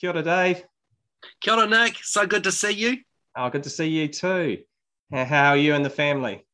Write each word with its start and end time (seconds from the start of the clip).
Kia 0.00 0.10
ora, 0.10 0.22
Dave. 0.22 0.62
Kia 1.40 1.54
ora, 1.54 1.66
Nick. 1.66 1.96
So 2.02 2.24
good 2.24 2.44
to 2.44 2.52
see 2.52 2.70
you. 2.70 2.98
Oh, 3.36 3.50
good 3.50 3.64
to 3.64 3.70
see 3.70 3.88
you 3.88 4.06
too. 4.06 4.58
How 5.12 5.50
are 5.50 5.56
you 5.56 5.74
and 5.74 5.84
the 5.84 5.90
family? 5.90 6.44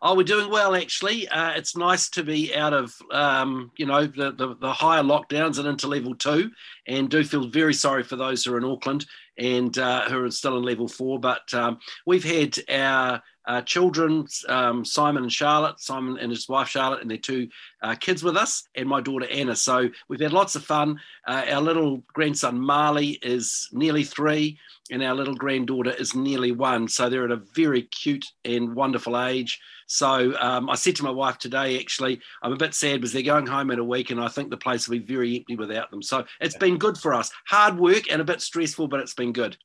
Oh, 0.00 0.16
we're 0.16 0.24
doing 0.24 0.50
well, 0.50 0.74
actually. 0.74 1.28
Uh, 1.28 1.50
it's 1.50 1.76
nice 1.76 2.08
to 2.10 2.24
be 2.24 2.54
out 2.54 2.72
of, 2.72 2.92
um, 3.12 3.70
you 3.76 3.86
know, 3.86 4.06
the, 4.06 4.32
the, 4.32 4.56
the, 4.56 4.72
higher 4.72 5.02
lockdowns 5.02 5.58
and 5.58 5.68
into 5.68 5.86
level 5.86 6.14
two, 6.14 6.50
and 6.88 7.08
do 7.08 7.22
feel 7.22 7.48
very 7.48 7.74
sorry 7.74 8.02
for 8.02 8.16
those 8.16 8.44
who 8.44 8.54
are 8.54 8.58
in 8.58 8.64
Auckland 8.64 9.06
and 9.38 9.78
uh, 9.78 10.08
who 10.08 10.24
are 10.24 10.30
still 10.30 10.56
in 10.56 10.64
level 10.64 10.88
four. 10.88 11.20
But 11.20 11.52
um, 11.54 11.78
we've 12.04 12.24
had 12.24 12.56
our 12.68 13.22
uh, 13.46 13.62
children, 13.62 14.26
um, 14.48 14.84
Simon 14.84 15.24
and 15.24 15.32
Charlotte, 15.32 15.80
Simon 15.80 16.18
and 16.18 16.30
his 16.30 16.48
wife 16.48 16.68
Charlotte, 16.68 17.02
and 17.02 17.10
their 17.10 17.18
two 17.18 17.48
uh, 17.82 17.94
kids 17.94 18.22
with 18.22 18.36
us, 18.36 18.68
and 18.74 18.88
my 18.88 19.00
daughter 19.00 19.26
Anna. 19.30 19.56
So 19.56 19.88
we've 20.08 20.20
had 20.20 20.32
lots 20.32 20.54
of 20.54 20.64
fun. 20.64 21.00
Uh, 21.26 21.44
our 21.50 21.60
little 21.60 22.02
grandson 22.12 22.58
Marley 22.58 23.18
is 23.22 23.68
nearly 23.72 24.04
three, 24.04 24.58
and 24.90 25.02
our 25.02 25.14
little 25.14 25.34
granddaughter 25.34 25.90
is 25.90 26.14
nearly 26.14 26.52
one. 26.52 26.88
So 26.88 27.08
they're 27.08 27.24
at 27.24 27.30
a 27.30 27.36
very 27.54 27.82
cute 27.82 28.26
and 28.44 28.74
wonderful 28.74 29.20
age. 29.20 29.60
So 29.86 30.34
um, 30.40 30.70
I 30.70 30.74
said 30.74 30.96
to 30.96 31.04
my 31.04 31.10
wife 31.10 31.38
today, 31.38 31.78
actually, 31.78 32.20
I'm 32.42 32.52
a 32.52 32.56
bit 32.56 32.74
sad 32.74 33.00
because 33.00 33.12
they're 33.12 33.22
going 33.22 33.46
home 33.46 33.70
in 33.70 33.78
a 33.78 33.84
week, 33.84 34.10
and 34.10 34.20
I 34.20 34.28
think 34.28 34.50
the 34.50 34.56
place 34.56 34.88
will 34.88 34.98
be 34.98 35.04
very 35.04 35.36
empty 35.36 35.56
without 35.56 35.90
them. 35.90 36.02
So 36.02 36.24
it's 36.40 36.56
been 36.56 36.78
good 36.78 36.96
for 36.96 37.12
us. 37.12 37.30
Hard 37.46 37.78
work 37.78 38.10
and 38.10 38.20
a 38.20 38.24
bit 38.24 38.40
stressful, 38.40 38.88
but 38.88 39.00
it's 39.00 39.14
been 39.14 39.32
good. 39.32 39.56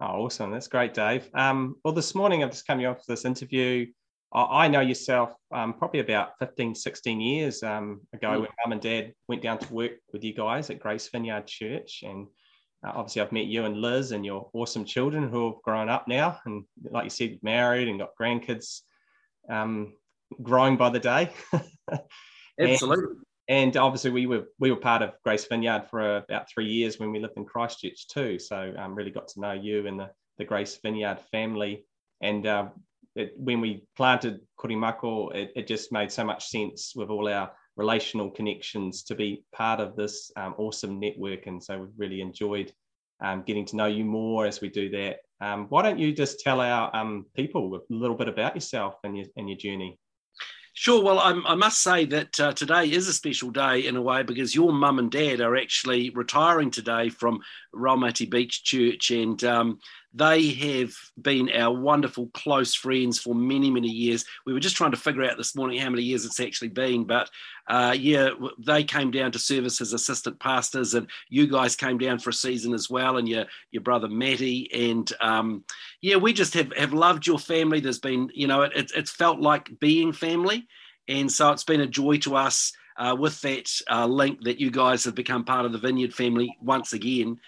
Oh, 0.00 0.24
awesome. 0.24 0.50
That's 0.50 0.68
great, 0.68 0.92
Dave. 0.92 1.28
Um, 1.32 1.76
well, 1.82 1.94
this 1.94 2.14
morning 2.14 2.42
I'm 2.42 2.50
just 2.50 2.66
coming 2.66 2.84
off 2.84 3.06
this 3.06 3.24
interview. 3.24 3.86
I, 4.32 4.64
I 4.64 4.68
know 4.68 4.80
yourself 4.80 5.32
um, 5.52 5.72
probably 5.72 6.00
about 6.00 6.38
15, 6.38 6.74
16 6.74 7.20
years 7.20 7.62
um, 7.62 8.02
ago 8.12 8.28
mm. 8.28 8.40
when 8.40 8.48
mum 8.64 8.72
and 8.72 8.80
dad 8.80 9.14
went 9.26 9.42
down 9.42 9.58
to 9.58 9.72
work 9.72 9.92
with 10.12 10.22
you 10.22 10.34
guys 10.34 10.68
at 10.68 10.80
Grace 10.80 11.08
Vineyard 11.08 11.46
Church. 11.46 12.02
And 12.06 12.26
uh, 12.86 12.92
obviously, 12.94 13.22
I've 13.22 13.32
met 13.32 13.46
you 13.46 13.64
and 13.64 13.80
Liz 13.80 14.12
and 14.12 14.24
your 14.24 14.50
awesome 14.52 14.84
children 14.84 15.30
who 15.30 15.46
have 15.52 15.62
grown 15.62 15.88
up 15.88 16.06
now. 16.06 16.38
And 16.44 16.64
like 16.90 17.04
you 17.04 17.10
said, 17.10 17.38
married 17.42 17.88
and 17.88 17.98
got 17.98 18.10
grandkids 18.20 18.82
um, 19.48 19.94
growing 20.42 20.76
by 20.76 20.90
the 20.90 21.00
day. 21.00 21.32
Absolutely 22.60 23.25
and 23.48 23.76
obviously 23.76 24.10
we 24.10 24.26
were 24.26 24.44
we 24.58 24.70
were 24.70 24.76
part 24.76 25.02
of 25.02 25.12
Grace 25.22 25.44
Vineyard 25.44 25.84
for 25.88 26.18
about 26.18 26.48
three 26.50 26.66
years 26.66 26.98
when 26.98 27.12
we 27.12 27.20
lived 27.20 27.36
in 27.36 27.44
Christchurch 27.44 28.08
too. 28.08 28.38
So 28.38 28.74
um, 28.76 28.94
really 28.94 29.10
got 29.10 29.28
to 29.28 29.40
know 29.40 29.52
you 29.52 29.86
and 29.86 30.00
the, 30.00 30.10
the 30.38 30.44
Grace 30.44 30.78
Vineyard 30.82 31.20
family. 31.30 31.84
And 32.20 32.46
uh, 32.46 32.68
it, 33.14 33.34
when 33.36 33.60
we 33.60 33.84
planted 33.96 34.40
Korimako, 34.58 35.34
it, 35.34 35.52
it, 35.54 35.66
just 35.66 35.92
made 35.92 36.10
so 36.10 36.24
much 36.24 36.48
sense 36.48 36.94
with 36.96 37.08
all 37.08 37.28
our 37.28 37.52
relational 37.76 38.30
connections 38.30 39.04
to 39.04 39.14
be 39.14 39.44
part 39.52 39.80
of 39.80 39.94
this 39.94 40.32
um, 40.36 40.54
awesome 40.58 40.98
network. 40.98 41.46
And 41.46 41.62
so 41.62 41.78
we've 41.78 41.98
really 41.98 42.20
enjoyed 42.20 42.72
um, 43.20 43.42
getting 43.46 43.64
to 43.66 43.76
know 43.76 43.86
you 43.86 44.04
more 44.04 44.46
as 44.46 44.60
we 44.60 44.70
do 44.70 44.90
that. 44.90 45.18
Um, 45.40 45.66
why 45.68 45.82
don't 45.82 45.98
you 45.98 46.12
just 46.12 46.40
tell 46.40 46.60
our 46.60 46.94
um, 46.96 47.26
people 47.34 47.74
a 47.76 47.80
little 47.90 48.16
bit 48.16 48.28
about 48.28 48.54
yourself 48.54 48.96
and 49.04 49.16
your, 49.16 49.26
and 49.36 49.48
your 49.48 49.58
journey? 49.58 49.98
Sure. 50.78 51.02
Well, 51.02 51.18
I, 51.18 51.30
I 51.46 51.54
must 51.54 51.82
say 51.82 52.04
that 52.04 52.38
uh, 52.38 52.52
today 52.52 52.90
is 52.90 53.08
a 53.08 53.12
special 53.14 53.50
day 53.50 53.86
in 53.86 53.96
a 53.96 54.02
way 54.02 54.22
because 54.22 54.54
your 54.54 54.74
mum 54.74 54.98
and 54.98 55.10
dad 55.10 55.40
are 55.40 55.56
actually 55.56 56.10
retiring 56.10 56.70
today 56.70 57.08
from 57.08 57.40
Raumati 57.74 58.28
Beach 58.28 58.62
Church, 58.62 59.10
and 59.10 59.42
um, 59.42 59.78
they 60.16 60.48
have 60.48 60.94
been 61.20 61.50
our 61.52 61.78
wonderful 61.78 62.30
close 62.32 62.74
friends 62.74 63.18
for 63.18 63.34
many, 63.34 63.70
many 63.70 63.88
years. 63.88 64.24
We 64.46 64.54
were 64.54 64.60
just 64.60 64.74
trying 64.74 64.92
to 64.92 64.96
figure 64.96 65.22
out 65.22 65.36
this 65.36 65.54
morning 65.54 65.78
how 65.78 65.90
many 65.90 66.02
years 66.02 66.24
it's 66.24 66.40
actually 66.40 66.70
been, 66.70 67.04
but 67.04 67.28
uh, 67.68 67.94
yeah, 67.98 68.30
they 68.58 68.82
came 68.82 69.10
down 69.10 69.32
to 69.32 69.38
service 69.38 69.82
as 69.82 69.92
assistant 69.92 70.40
pastors, 70.40 70.94
and 70.94 71.06
you 71.28 71.46
guys 71.46 71.76
came 71.76 71.98
down 71.98 72.18
for 72.18 72.30
a 72.30 72.32
season 72.32 72.72
as 72.72 72.88
well, 72.88 73.18
and 73.18 73.28
your 73.28 73.44
your 73.72 73.82
brother 73.82 74.08
Matty, 74.08 74.70
and 74.72 75.12
um, 75.20 75.64
yeah, 76.00 76.16
we 76.16 76.32
just 76.32 76.54
have 76.54 76.72
have 76.76 76.94
loved 76.94 77.26
your 77.26 77.38
family. 77.38 77.80
There's 77.80 77.98
been, 77.98 78.30
you 78.32 78.46
know, 78.46 78.62
it, 78.62 78.92
it's 78.94 79.10
felt 79.10 79.40
like 79.40 79.78
being 79.80 80.12
family, 80.12 80.66
and 81.08 81.30
so 81.30 81.50
it's 81.50 81.64
been 81.64 81.82
a 81.82 81.86
joy 81.86 82.18
to 82.18 82.36
us. 82.36 82.72
Uh, 82.98 83.14
with 83.14 83.38
that 83.42 83.70
uh, 83.90 84.06
link 84.06 84.42
that 84.42 84.58
you 84.58 84.70
guys 84.70 85.04
have 85.04 85.14
become 85.14 85.44
part 85.44 85.66
of 85.66 85.72
the 85.72 85.76
Vineyard 85.76 86.14
family 86.14 86.56
once 86.62 86.94
again. 86.94 87.38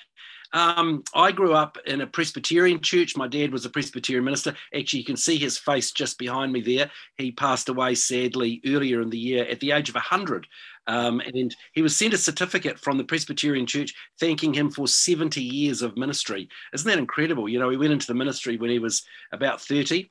Um, 0.52 1.04
I 1.14 1.32
grew 1.32 1.52
up 1.52 1.76
in 1.86 2.00
a 2.00 2.06
Presbyterian 2.06 2.80
church. 2.80 3.16
My 3.16 3.28
dad 3.28 3.52
was 3.52 3.66
a 3.66 3.70
Presbyterian 3.70 4.24
minister. 4.24 4.54
Actually, 4.74 5.00
you 5.00 5.04
can 5.04 5.16
see 5.16 5.36
his 5.36 5.58
face 5.58 5.90
just 5.92 6.18
behind 6.18 6.52
me 6.52 6.60
there. 6.60 6.90
He 7.16 7.32
passed 7.32 7.68
away 7.68 7.94
sadly 7.94 8.62
earlier 8.66 9.02
in 9.02 9.10
the 9.10 9.18
year 9.18 9.44
at 9.44 9.60
the 9.60 9.72
age 9.72 9.88
of 9.88 9.94
100. 9.94 10.46
Um, 10.86 11.20
and 11.20 11.54
he 11.74 11.82
was 11.82 11.94
sent 11.94 12.14
a 12.14 12.18
certificate 12.18 12.78
from 12.78 12.96
the 12.96 13.04
Presbyterian 13.04 13.66
Church 13.66 13.94
thanking 14.18 14.54
him 14.54 14.70
for 14.70 14.88
70 14.88 15.42
years 15.42 15.82
of 15.82 15.98
ministry. 15.98 16.48
Isn't 16.72 16.88
that 16.88 16.98
incredible? 16.98 17.48
You 17.48 17.58
know, 17.58 17.68
he 17.68 17.76
went 17.76 17.92
into 17.92 18.06
the 18.06 18.14
ministry 18.14 18.56
when 18.56 18.70
he 18.70 18.78
was 18.78 19.04
about 19.30 19.60
30 19.60 20.10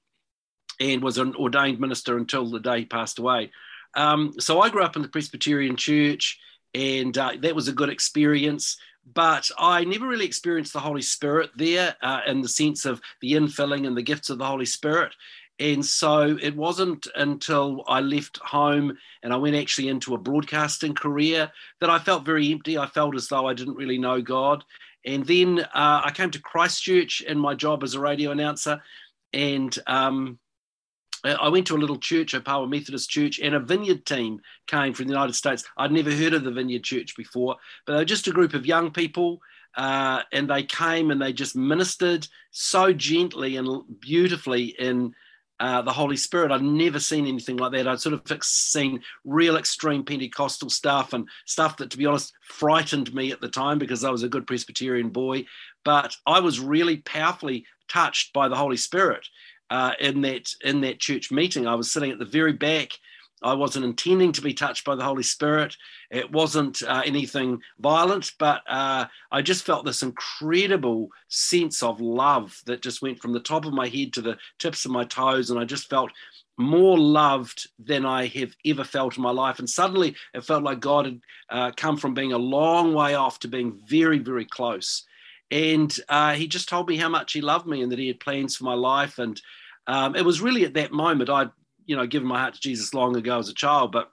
and 0.79 1.01
was 1.01 1.17
an 1.17 1.35
ordained 1.35 1.79
minister 1.79 2.17
until 2.17 2.47
the 2.49 2.59
day 2.59 2.79
he 2.79 2.85
passed 2.85 3.17
away. 3.17 3.51
Um, 3.95 4.33
so 4.39 4.61
I 4.61 4.69
grew 4.69 4.83
up 4.83 4.95
in 4.95 5.01
the 5.01 5.07
Presbyterian 5.07 5.75
Church, 5.75 6.39
and 6.75 7.17
uh, 7.17 7.31
that 7.41 7.55
was 7.55 7.67
a 7.67 7.73
good 7.73 7.89
experience 7.89 8.77
but 9.13 9.49
I 9.57 9.83
never 9.83 10.07
really 10.07 10.25
experienced 10.25 10.73
the 10.73 10.79
Holy 10.79 11.01
Spirit 11.01 11.51
there 11.55 11.95
uh, 12.01 12.21
in 12.27 12.41
the 12.41 12.49
sense 12.49 12.85
of 12.85 13.01
the 13.21 13.33
infilling 13.33 13.87
and 13.87 13.95
the 13.95 14.01
gifts 14.01 14.29
of 14.29 14.37
the 14.37 14.45
Holy 14.45 14.65
Spirit. 14.65 15.13
And 15.59 15.83
so 15.83 16.37
it 16.41 16.55
wasn't 16.55 17.07
until 17.15 17.83
I 17.87 18.01
left 18.01 18.37
home 18.37 18.97
and 19.23 19.33
I 19.33 19.37
went 19.37 19.55
actually 19.55 19.87
into 19.87 20.13
a 20.13 20.19
broadcasting 20.19 20.93
career 20.93 21.51
that 21.79 21.89
I 21.89 21.99
felt 21.99 22.25
very 22.25 22.51
empty. 22.51 22.77
I 22.77 22.85
felt 22.85 23.15
as 23.15 23.27
though 23.27 23.47
I 23.47 23.53
didn't 23.53 23.75
really 23.75 23.97
know 23.97 24.21
God. 24.21 24.63
And 25.05 25.25
then 25.25 25.59
uh, 25.59 26.01
I 26.03 26.11
came 26.13 26.29
to 26.31 26.41
Christchurch 26.41 27.21
in 27.21 27.39
my 27.39 27.55
job 27.55 27.83
as 27.83 27.95
a 27.95 27.99
radio 27.99 28.31
announcer. 28.31 28.81
And 29.33 29.77
um, 29.87 30.37
I 31.23 31.49
went 31.49 31.67
to 31.67 31.75
a 31.75 31.77
little 31.77 31.97
church, 31.97 32.33
a 32.33 32.41
Power 32.41 32.67
Methodist 32.67 33.09
church, 33.09 33.39
and 33.39 33.55
a 33.55 33.59
vineyard 33.59 34.05
team 34.05 34.41
came 34.67 34.93
from 34.93 35.07
the 35.07 35.13
United 35.13 35.33
States. 35.33 35.63
I'd 35.77 35.91
never 35.91 36.11
heard 36.11 36.33
of 36.33 36.43
the 36.43 36.51
vineyard 36.51 36.83
church 36.83 37.15
before, 37.15 37.57
but 37.85 37.93
they 37.93 37.99
were 37.99 38.05
just 38.05 38.27
a 38.27 38.31
group 38.31 38.53
of 38.53 38.65
young 38.65 38.91
people. 38.91 39.41
Uh, 39.75 40.23
and 40.31 40.49
they 40.49 40.63
came 40.63 41.11
and 41.11 41.21
they 41.21 41.31
just 41.31 41.55
ministered 41.55 42.27
so 42.49 42.91
gently 42.91 43.57
and 43.57 43.83
beautifully 43.99 44.75
in 44.79 45.13
uh, 45.59 45.81
the 45.81 45.91
Holy 45.91 46.17
Spirit. 46.17 46.51
I'd 46.51 46.61
never 46.61 46.99
seen 46.99 47.27
anything 47.27 47.57
like 47.57 47.71
that. 47.73 47.87
I'd 47.87 47.99
sort 47.99 48.13
of 48.13 48.43
seen 48.43 49.01
real 49.23 49.57
extreme 49.57 50.03
Pentecostal 50.03 50.69
stuff 50.69 51.13
and 51.13 51.27
stuff 51.45 51.77
that, 51.77 51.91
to 51.91 51.97
be 51.97 52.05
honest, 52.05 52.33
frightened 52.41 53.13
me 53.13 53.31
at 53.31 53.41
the 53.41 53.47
time 53.47 53.79
because 53.79 54.03
I 54.03 54.09
was 54.09 54.23
a 54.23 54.29
good 54.29 54.47
Presbyterian 54.47 55.09
boy. 55.09 55.45
But 55.83 56.15
I 56.25 56.39
was 56.39 56.59
really 56.59 56.97
powerfully 56.97 57.65
touched 57.87 58.33
by 58.33 58.47
the 58.47 58.55
Holy 58.55 58.77
Spirit 58.77 59.27
uh, 59.69 59.93
in 59.99 60.21
that 60.21 60.53
in 60.63 60.81
that 60.81 60.99
church 60.99 61.31
meeting. 61.31 61.67
I 61.67 61.75
was 61.75 61.91
sitting 61.91 62.11
at 62.11 62.19
the 62.19 62.25
very 62.25 62.53
back. 62.53 62.91
I 63.43 63.53
wasn't 63.53 63.85
intending 63.85 64.31
to 64.31 64.41
be 64.41 64.53
touched 64.53 64.83
by 64.83 64.95
the 64.95 65.03
Holy 65.03 65.21
Spirit. 65.21 65.75
It 66.09 66.31
wasn't 66.31 66.81
uh, 66.81 67.03
anything 67.05 67.61
violent, 67.77 68.31
but 68.39 68.63
uh, 68.67 69.05
I 69.31 69.41
just 69.43 69.63
felt 69.63 69.85
this 69.85 70.01
incredible 70.01 71.09
sense 71.27 71.83
of 71.83 72.01
love 72.01 72.59
that 72.65 72.81
just 72.81 73.03
went 73.03 73.21
from 73.21 73.33
the 73.33 73.39
top 73.39 73.65
of 73.65 73.73
my 73.73 73.87
head 73.87 74.13
to 74.13 74.21
the 74.21 74.37
tips 74.57 74.85
of 74.85 74.91
my 74.91 75.03
toes. 75.03 75.51
And 75.51 75.59
I 75.59 75.65
just 75.65 75.87
felt 75.87 76.11
more 76.57 76.97
loved 76.97 77.69
than 77.77 78.05
I 78.05 78.25
have 78.27 78.55
ever 78.65 78.83
felt 78.83 79.17
in 79.17 79.23
my 79.23 79.29
life. 79.29 79.59
And 79.59 79.69
suddenly 79.69 80.15
it 80.33 80.43
felt 80.43 80.63
like 80.63 80.79
God 80.79 81.05
had 81.05 81.21
uh, 81.49 81.71
come 81.77 81.97
from 81.97 82.15
being 82.15 82.33
a 82.33 82.37
long 82.39 82.95
way 82.95 83.13
off 83.13 83.39
to 83.39 83.47
being 83.47 83.79
very, 83.87 84.17
very 84.17 84.45
close. 84.45 85.05
And 85.51 85.95
uh, 86.09 86.33
he 86.33 86.47
just 86.47 86.69
told 86.69 86.87
me 86.87 86.97
how 86.97 87.09
much 87.09 87.33
he 87.33 87.41
loved 87.41 87.67
me 87.67 87.81
and 87.81 87.91
that 87.91 87.99
he 87.99 88.07
had 88.07 88.19
plans 88.19 88.55
for 88.55 88.65
my 88.65 88.73
life. 88.73 89.17
And 89.19 89.41
um, 89.87 90.15
it 90.15 90.25
was 90.25 90.41
really 90.41 90.65
at 90.65 90.73
that 90.73 90.91
moment 90.91 91.29
I'd, 91.29 91.51
you 91.85 91.95
know, 91.95 92.05
given 92.05 92.27
my 92.27 92.39
heart 92.39 92.55
to 92.55 92.61
Jesus 92.61 92.93
long 92.93 93.15
ago 93.15 93.39
as 93.39 93.49
a 93.49 93.53
child, 93.53 93.91
but 93.91 94.11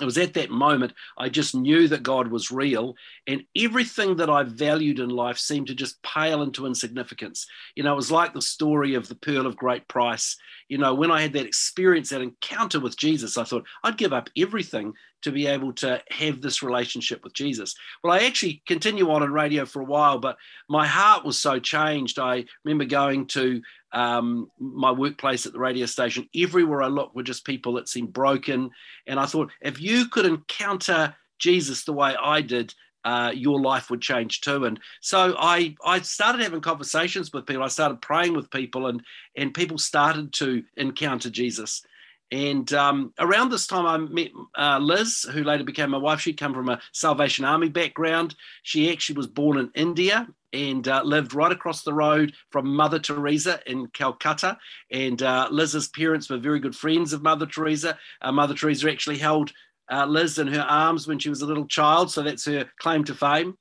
it 0.00 0.04
was 0.04 0.18
at 0.18 0.34
that 0.34 0.50
moment 0.50 0.92
I 1.16 1.28
just 1.28 1.54
knew 1.54 1.88
that 1.88 2.02
God 2.02 2.28
was 2.28 2.50
real, 2.50 2.96
and 3.26 3.44
everything 3.56 4.16
that 4.16 4.28
I 4.28 4.42
valued 4.42 4.98
in 4.98 5.08
life 5.08 5.38
seemed 5.38 5.68
to 5.68 5.74
just 5.74 6.02
pale 6.02 6.42
into 6.42 6.66
insignificance. 6.66 7.46
You 7.74 7.82
know, 7.82 7.92
it 7.92 7.96
was 7.96 8.10
like 8.10 8.34
the 8.34 8.42
story 8.42 8.94
of 8.94 9.08
the 9.08 9.14
pearl 9.14 9.46
of 9.46 9.56
great 9.56 9.88
price. 9.88 10.36
You 10.68 10.78
know, 10.78 10.94
when 10.94 11.10
I 11.10 11.22
had 11.22 11.32
that 11.32 11.46
experience, 11.46 12.10
that 12.10 12.20
encounter 12.20 12.78
with 12.78 12.96
Jesus, 12.98 13.38
I 13.38 13.44
thought 13.44 13.66
I'd 13.84 13.96
give 13.96 14.12
up 14.12 14.28
everything 14.36 14.92
to 15.26 15.32
be 15.32 15.48
able 15.48 15.72
to 15.72 16.00
have 16.08 16.40
this 16.40 16.62
relationship 16.62 17.24
with 17.24 17.32
Jesus. 17.32 17.74
Well, 18.04 18.12
I 18.12 18.26
actually 18.26 18.62
continue 18.64 19.10
on 19.10 19.24
in 19.24 19.32
radio 19.32 19.66
for 19.66 19.82
a 19.82 19.84
while, 19.84 20.20
but 20.20 20.36
my 20.68 20.86
heart 20.86 21.24
was 21.24 21.36
so 21.36 21.58
changed. 21.58 22.20
I 22.20 22.44
remember 22.62 22.84
going 22.84 23.26
to 23.28 23.60
um, 23.90 24.48
my 24.60 24.92
workplace 24.92 25.44
at 25.44 25.52
the 25.52 25.58
radio 25.58 25.86
station, 25.86 26.28
everywhere 26.32 26.80
I 26.80 26.86
looked 26.86 27.16
were 27.16 27.24
just 27.24 27.44
people 27.44 27.72
that 27.72 27.88
seemed 27.88 28.12
broken. 28.12 28.70
And 29.08 29.18
I 29.18 29.26
thought, 29.26 29.50
if 29.60 29.80
you 29.80 30.08
could 30.08 30.26
encounter 30.26 31.16
Jesus 31.40 31.82
the 31.82 31.92
way 31.92 32.14
I 32.14 32.40
did, 32.40 32.72
uh, 33.04 33.32
your 33.34 33.60
life 33.60 33.90
would 33.90 34.00
change 34.00 34.42
too. 34.42 34.64
And 34.64 34.78
so 35.00 35.34
I, 35.36 35.74
I 35.84 36.02
started 36.02 36.40
having 36.40 36.60
conversations 36.60 37.32
with 37.32 37.46
people. 37.46 37.64
I 37.64 37.68
started 37.68 38.00
praying 38.00 38.34
with 38.36 38.48
people, 38.52 38.86
and 38.86 39.02
and 39.36 39.52
people 39.52 39.78
started 39.78 40.32
to 40.34 40.62
encounter 40.76 41.30
Jesus. 41.30 41.84
And 42.32 42.72
um, 42.72 43.12
around 43.18 43.50
this 43.50 43.66
time, 43.66 43.86
I 43.86 43.98
met 43.98 44.30
uh, 44.58 44.78
Liz, 44.78 45.26
who 45.32 45.44
later 45.44 45.64
became 45.64 45.90
my 45.90 45.98
wife. 45.98 46.20
She'd 46.20 46.38
come 46.38 46.54
from 46.54 46.68
a 46.68 46.80
Salvation 46.92 47.44
Army 47.44 47.68
background. 47.68 48.34
She 48.64 48.90
actually 48.90 49.16
was 49.16 49.28
born 49.28 49.58
in 49.58 49.70
India 49.74 50.26
and 50.52 50.88
uh, 50.88 51.02
lived 51.04 51.34
right 51.34 51.52
across 51.52 51.82
the 51.82 51.92
road 51.92 52.32
from 52.50 52.74
Mother 52.74 52.98
Teresa 52.98 53.60
in 53.66 53.86
Calcutta. 53.88 54.58
And 54.90 55.22
uh, 55.22 55.48
Liz's 55.50 55.88
parents 55.88 56.28
were 56.28 56.38
very 56.38 56.58
good 56.58 56.74
friends 56.74 57.12
of 57.12 57.22
Mother 57.22 57.46
Teresa. 57.46 57.96
Uh, 58.20 58.32
Mother 58.32 58.54
Teresa 58.54 58.90
actually 58.90 59.18
held 59.18 59.52
uh, 59.90 60.06
Liz 60.06 60.38
in 60.38 60.48
her 60.48 60.62
arms 60.62 61.06
when 61.06 61.18
she 61.18 61.28
was 61.28 61.42
a 61.42 61.46
little 61.46 61.66
child, 61.66 62.10
so 62.10 62.22
that's 62.22 62.44
her 62.46 62.64
claim 62.78 63.04
to 63.04 63.14
fame. 63.14 63.56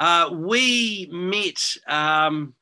Uh, 0.00 0.30
we 0.32 1.08
met 1.12 1.60
um, 1.86 2.54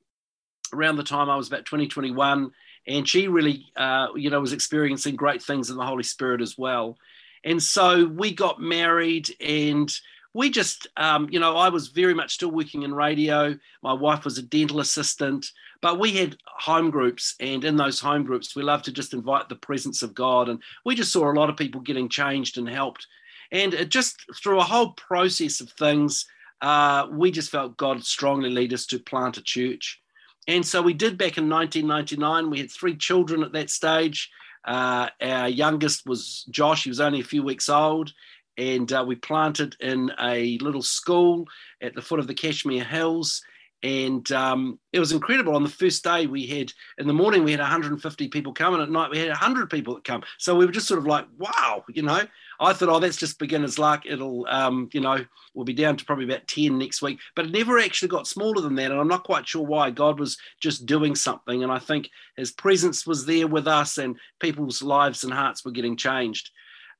around 0.74 0.96
the 0.96 1.04
time 1.04 1.30
I 1.30 1.36
was 1.36 1.48
about 1.48 1.64
2021, 1.64 2.50
and 2.88 3.06
she 3.06 3.28
really, 3.28 3.66
uh, 3.76 4.08
you 4.16 4.30
know, 4.30 4.40
was 4.40 4.54
experiencing 4.54 5.14
great 5.14 5.42
things 5.42 5.70
in 5.70 5.76
the 5.76 5.86
Holy 5.86 6.02
Spirit 6.02 6.40
as 6.40 6.56
well. 6.56 6.96
And 7.44 7.62
so 7.62 8.06
we 8.06 8.34
got 8.34 8.60
married, 8.60 9.28
and 9.40 9.92
we 10.34 10.50
just, 10.50 10.88
um, 10.96 11.28
you 11.30 11.38
know, 11.38 11.56
I 11.56 11.68
was 11.68 11.88
very 11.88 12.14
much 12.14 12.34
still 12.34 12.50
working 12.50 12.82
in 12.82 12.94
radio. 12.94 13.56
My 13.82 13.92
wife 13.92 14.24
was 14.24 14.38
a 14.38 14.42
dental 14.42 14.80
assistant, 14.80 15.46
but 15.80 16.00
we 16.00 16.12
had 16.12 16.36
home 16.46 16.90
groups, 16.90 17.36
and 17.38 17.64
in 17.64 17.76
those 17.76 18.00
home 18.00 18.24
groups, 18.24 18.56
we 18.56 18.62
loved 18.62 18.86
to 18.86 18.92
just 18.92 19.14
invite 19.14 19.48
the 19.48 19.54
presence 19.56 20.02
of 20.02 20.14
God, 20.14 20.48
and 20.48 20.60
we 20.84 20.94
just 20.94 21.12
saw 21.12 21.30
a 21.30 21.38
lot 21.38 21.50
of 21.50 21.56
people 21.56 21.80
getting 21.80 22.08
changed 22.08 22.58
and 22.58 22.68
helped. 22.68 23.06
And 23.52 23.72
it 23.72 23.88
just 23.88 24.24
through 24.34 24.60
a 24.60 24.64
whole 24.64 24.92
process 24.92 25.60
of 25.60 25.70
things, 25.70 26.26
uh, 26.60 27.06
we 27.10 27.30
just 27.30 27.50
felt 27.50 27.76
God 27.76 28.04
strongly 28.04 28.50
lead 28.50 28.72
us 28.72 28.86
to 28.86 28.98
plant 28.98 29.38
a 29.38 29.42
church. 29.42 30.00
And 30.48 30.66
so 30.66 30.80
we 30.80 30.94
did 30.94 31.18
back 31.18 31.36
in 31.36 31.48
1999. 31.48 32.50
We 32.50 32.58
had 32.58 32.70
three 32.70 32.96
children 32.96 33.44
at 33.44 33.52
that 33.52 33.68
stage. 33.68 34.30
Uh, 34.64 35.08
our 35.20 35.48
youngest 35.48 36.06
was 36.06 36.44
Josh, 36.50 36.84
he 36.84 36.90
was 36.90 37.00
only 37.00 37.20
a 37.20 37.24
few 37.24 37.42
weeks 37.42 37.68
old. 37.68 38.12
And 38.56 38.92
uh, 38.92 39.04
we 39.06 39.14
planted 39.14 39.76
in 39.78 40.10
a 40.20 40.58
little 40.58 40.82
school 40.82 41.46
at 41.80 41.94
the 41.94 42.02
foot 42.02 42.18
of 42.18 42.26
the 42.26 42.34
Cashmere 42.34 42.82
Hills 42.82 43.42
and 43.82 44.30
um, 44.32 44.78
it 44.92 44.98
was 44.98 45.12
incredible. 45.12 45.54
On 45.54 45.62
the 45.62 45.68
first 45.68 46.02
day, 46.02 46.26
we 46.26 46.46
had 46.46 46.72
in 46.98 47.06
the 47.06 47.12
morning 47.12 47.44
we 47.44 47.52
had 47.52 47.60
150 47.60 48.28
people 48.28 48.52
come, 48.52 48.74
and 48.74 48.82
at 48.82 48.90
night 48.90 49.10
we 49.10 49.18
had 49.18 49.28
100 49.28 49.70
people 49.70 49.94
that 49.94 50.04
come. 50.04 50.22
So 50.38 50.56
we 50.56 50.66
were 50.66 50.72
just 50.72 50.88
sort 50.88 50.98
of 50.98 51.06
like, 51.06 51.26
wow, 51.38 51.84
you 51.88 52.02
know. 52.02 52.22
I 52.60 52.72
thought, 52.72 52.88
oh, 52.88 52.98
that's 52.98 53.16
just 53.16 53.38
beginner's 53.38 53.78
luck. 53.78 54.02
It'll, 54.04 54.44
um, 54.48 54.88
you 54.92 55.00
know, 55.00 55.24
we'll 55.54 55.64
be 55.64 55.74
down 55.74 55.96
to 55.96 56.04
probably 56.04 56.24
about 56.24 56.48
10 56.48 56.76
next 56.76 57.02
week. 57.02 57.20
But 57.36 57.46
it 57.46 57.52
never 57.52 57.78
actually 57.78 58.08
got 58.08 58.26
smaller 58.26 58.60
than 58.60 58.74
that, 58.76 58.90
and 58.90 59.00
I'm 59.00 59.06
not 59.06 59.22
quite 59.22 59.46
sure 59.46 59.64
why. 59.64 59.90
God 59.90 60.18
was 60.18 60.38
just 60.60 60.84
doing 60.84 61.14
something, 61.14 61.62
and 61.62 61.70
I 61.70 61.78
think 61.78 62.10
His 62.36 62.50
presence 62.50 63.06
was 63.06 63.26
there 63.26 63.46
with 63.46 63.68
us, 63.68 63.98
and 63.98 64.16
people's 64.40 64.82
lives 64.82 65.22
and 65.22 65.32
hearts 65.32 65.64
were 65.64 65.70
getting 65.70 65.96
changed. 65.96 66.50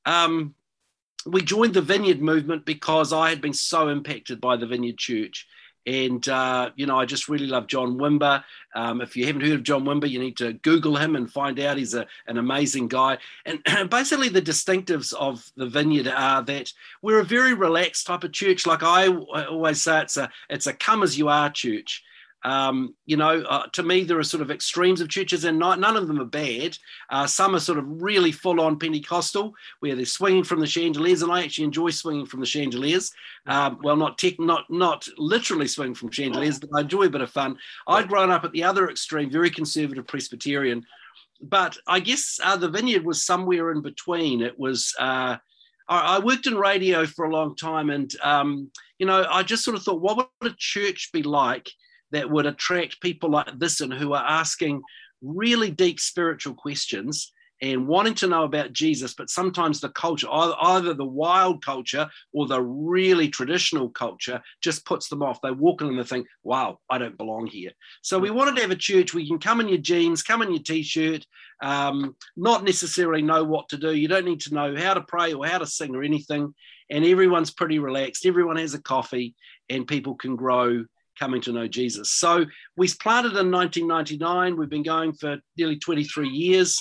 Um, 0.06 0.54
we 1.26 1.42
joined 1.42 1.74
the 1.74 1.82
Vineyard 1.82 2.22
movement 2.22 2.64
because 2.64 3.12
I 3.12 3.30
had 3.30 3.40
been 3.40 3.52
so 3.52 3.88
impacted 3.88 4.40
by 4.40 4.56
the 4.56 4.66
Vineyard 4.66 4.96
Church 4.96 5.48
and, 5.86 6.28
uh, 6.28 6.70
you 6.76 6.86
know, 6.86 6.98
I 6.98 7.06
just 7.06 7.28
really 7.28 7.46
love 7.46 7.66
John 7.66 7.98
Wimber. 7.98 8.44
Um, 8.74 9.00
if 9.00 9.16
you 9.16 9.26
haven't 9.26 9.42
heard 9.42 9.52
of 9.52 9.62
John 9.62 9.84
Wimber, 9.84 10.08
you 10.08 10.18
need 10.18 10.36
to 10.38 10.52
Google 10.52 10.96
him 10.96 11.16
and 11.16 11.30
find 11.30 11.58
out 11.60 11.78
he's 11.78 11.94
a, 11.94 12.06
an 12.26 12.36
amazing 12.36 12.88
guy. 12.88 13.18
And 13.46 13.60
basically, 13.90 14.28
the 14.28 14.42
distinctives 14.42 15.14
of 15.14 15.50
the 15.56 15.66
vineyard 15.66 16.08
are 16.08 16.42
that 16.42 16.72
we're 17.02 17.20
a 17.20 17.24
very 17.24 17.54
relaxed 17.54 18.06
type 18.06 18.24
of 18.24 18.32
church. 18.32 18.66
Like 18.66 18.82
I 18.82 19.08
always 19.08 19.82
say, 19.82 20.02
it's 20.02 20.16
a, 20.16 20.30
it's 20.50 20.66
a 20.66 20.72
come 20.74 21.02
as 21.02 21.16
you 21.16 21.28
are 21.28 21.50
church. 21.50 22.04
Um, 22.44 22.94
you 23.04 23.16
know, 23.16 23.42
uh, 23.42 23.66
to 23.72 23.82
me, 23.82 24.04
there 24.04 24.18
are 24.18 24.24
sort 24.24 24.42
of 24.42 24.50
extremes 24.50 25.00
of 25.00 25.08
churches, 25.08 25.44
and 25.44 25.58
not, 25.58 25.80
none 25.80 25.96
of 25.96 26.06
them 26.06 26.20
are 26.20 26.24
bad. 26.24 26.76
Uh, 27.10 27.26
some 27.26 27.54
are 27.54 27.60
sort 27.60 27.78
of 27.78 28.02
really 28.02 28.32
full 28.32 28.60
on 28.60 28.78
Pentecostal, 28.78 29.54
where 29.80 29.96
they're 29.96 30.04
swinging 30.04 30.44
from 30.44 30.60
the 30.60 30.66
chandeliers, 30.66 31.22
and 31.22 31.32
I 31.32 31.42
actually 31.42 31.64
enjoy 31.64 31.90
swinging 31.90 32.26
from 32.26 32.40
the 32.40 32.46
chandeliers. 32.46 33.10
Um, 33.46 33.80
well, 33.82 33.96
not 33.96 34.18
tech, 34.18 34.38
not 34.38 34.70
not 34.70 35.08
literally 35.16 35.66
swinging 35.66 35.94
from 35.94 36.10
chandeliers, 36.10 36.58
but 36.58 36.70
I 36.74 36.82
enjoy 36.82 37.04
a 37.04 37.10
bit 37.10 37.22
of 37.22 37.30
fun. 37.30 37.58
I'd 37.86 38.08
grown 38.08 38.30
up 38.30 38.44
at 38.44 38.52
the 38.52 38.64
other 38.64 38.88
extreme, 38.88 39.30
very 39.30 39.50
conservative 39.50 40.06
Presbyterian, 40.06 40.84
but 41.40 41.76
I 41.86 42.00
guess 42.00 42.38
uh, 42.42 42.56
the 42.56 42.68
vineyard 42.68 43.04
was 43.04 43.24
somewhere 43.24 43.72
in 43.72 43.82
between. 43.82 44.42
It 44.42 44.58
was. 44.58 44.94
Uh, 44.98 45.36
I 45.90 46.18
worked 46.18 46.46
in 46.46 46.54
radio 46.54 47.06
for 47.06 47.24
a 47.24 47.30
long 47.30 47.56
time, 47.56 47.88
and 47.88 48.14
um, 48.22 48.70
you 48.98 49.06
know, 49.06 49.26
I 49.30 49.42
just 49.42 49.64
sort 49.64 49.74
of 49.74 49.82
thought, 49.82 50.02
what 50.02 50.28
would 50.42 50.52
a 50.52 50.54
church 50.58 51.08
be 51.14 51.22
like 51.22 51.70
that 52.12 52.30
would 52.30 52.46
attract 52.46 53.00
people 53.00 53.30
like 53.30 53.58
this 53.58 53.80
and 53.80 53.92
who 53.92 54.12
are 54.12 54.24
asking 54.24 54.82
really 55.20 55.70
deep 55.70 56.00
spiritual 56.00 56.54
questions 56.54 57.32
and 57.60 57.88
wanting 57.88 58.14
to 58.14 58.28
know 58.28 58.44
about 58.44 58.72
Jesus, 58.72 59.14
but 59.14 59.30
sometimes 59.30 59.80
the 59.80 59.88
culture, 59.90 60.28
either 60.30 60.94
the 60.94 61.04
wild 61.04 61.64
culture 61.64 62.08
or 62.32 62.46
the 62.46 62.62
really 62.62 63.28
traditional 63.28 63.90
culture, 63.90 64.40
just 64.62 64.86
puts 64.86 65.08
them 65.08 65.22
off. 65.22 65.40
They 65.40 65.50
walk 65.50 65.80
in 65.80 65.88
and 65.88 65.98
they 65.98 66.04
think, 66.04 66.26
wow, 66.44 66.78
I 66.88 66.98
don't 66.98 67.18
belong 67.18 67.46
here. 67.46 67.72
So 68.02 68.18
we 68.18 68.30
wanted 68.30 68.56
to 68.56 68.62
have 68.62 68.70
a 68.70 68.76
church 68.76 69.12
where 69.12 69.22
you 69.22 69.28
can 69.28 69.40
come 69.40 69.60
in 69.60 69.68
your 69.68 69.78
jeans, 69.78 70.22
come 70.22 70.42
in 70.42 70.52
your 70.52 70.62
t 70.62 70.82
shirt, 70.82 71.26
um, 71.60 72.14
not 72.36 72.64
necessarily 72.64 73.22
know 73.22 73.42
what 73.42 73.68
to 73.70 73.76
do. 73.76 73.92
You 73.92 74.08
don't 74.08 74.24
need 74.24 74.40
to 74.42 74.54
know 74.54 74.76
how 74.76 74.94
to 74.94 75.02
pray 75.02 75.32
or 75.32 75.46
how 75.46 75.58
to 75.58 75.66
sing 75.66 75.94
or 75.94 76.04
anything. 76.04 76.54
And 76.90 77.04
everyone's 77.04 77.50
pretty 77.50 77.80
relaxed. 77.80 78.24
Everyone 78.24 78.56
has 78.56 78.74
a 78.74 78.80
coffee, 78.80 79.34
and 79.68 79.86
people 79.86 80.14
can 80.14 80.36
grow 80.36 80.84
coming 81.18 81.40
to 81.42 81.52
know 81.52 81.68
Jesus. 81.68 82.12
So 82.12 82.44
we 82.76 82.88
planted 83.00 83.36
in 83.36 83.50
1999. 83.50 84.56
We've 84.56 84.68
been 84.68 84.82
going 84.82 85.12
for 85.12 85.38
nearly 85.56 85.78
23 85.78 86.28
years. 86.28 86.80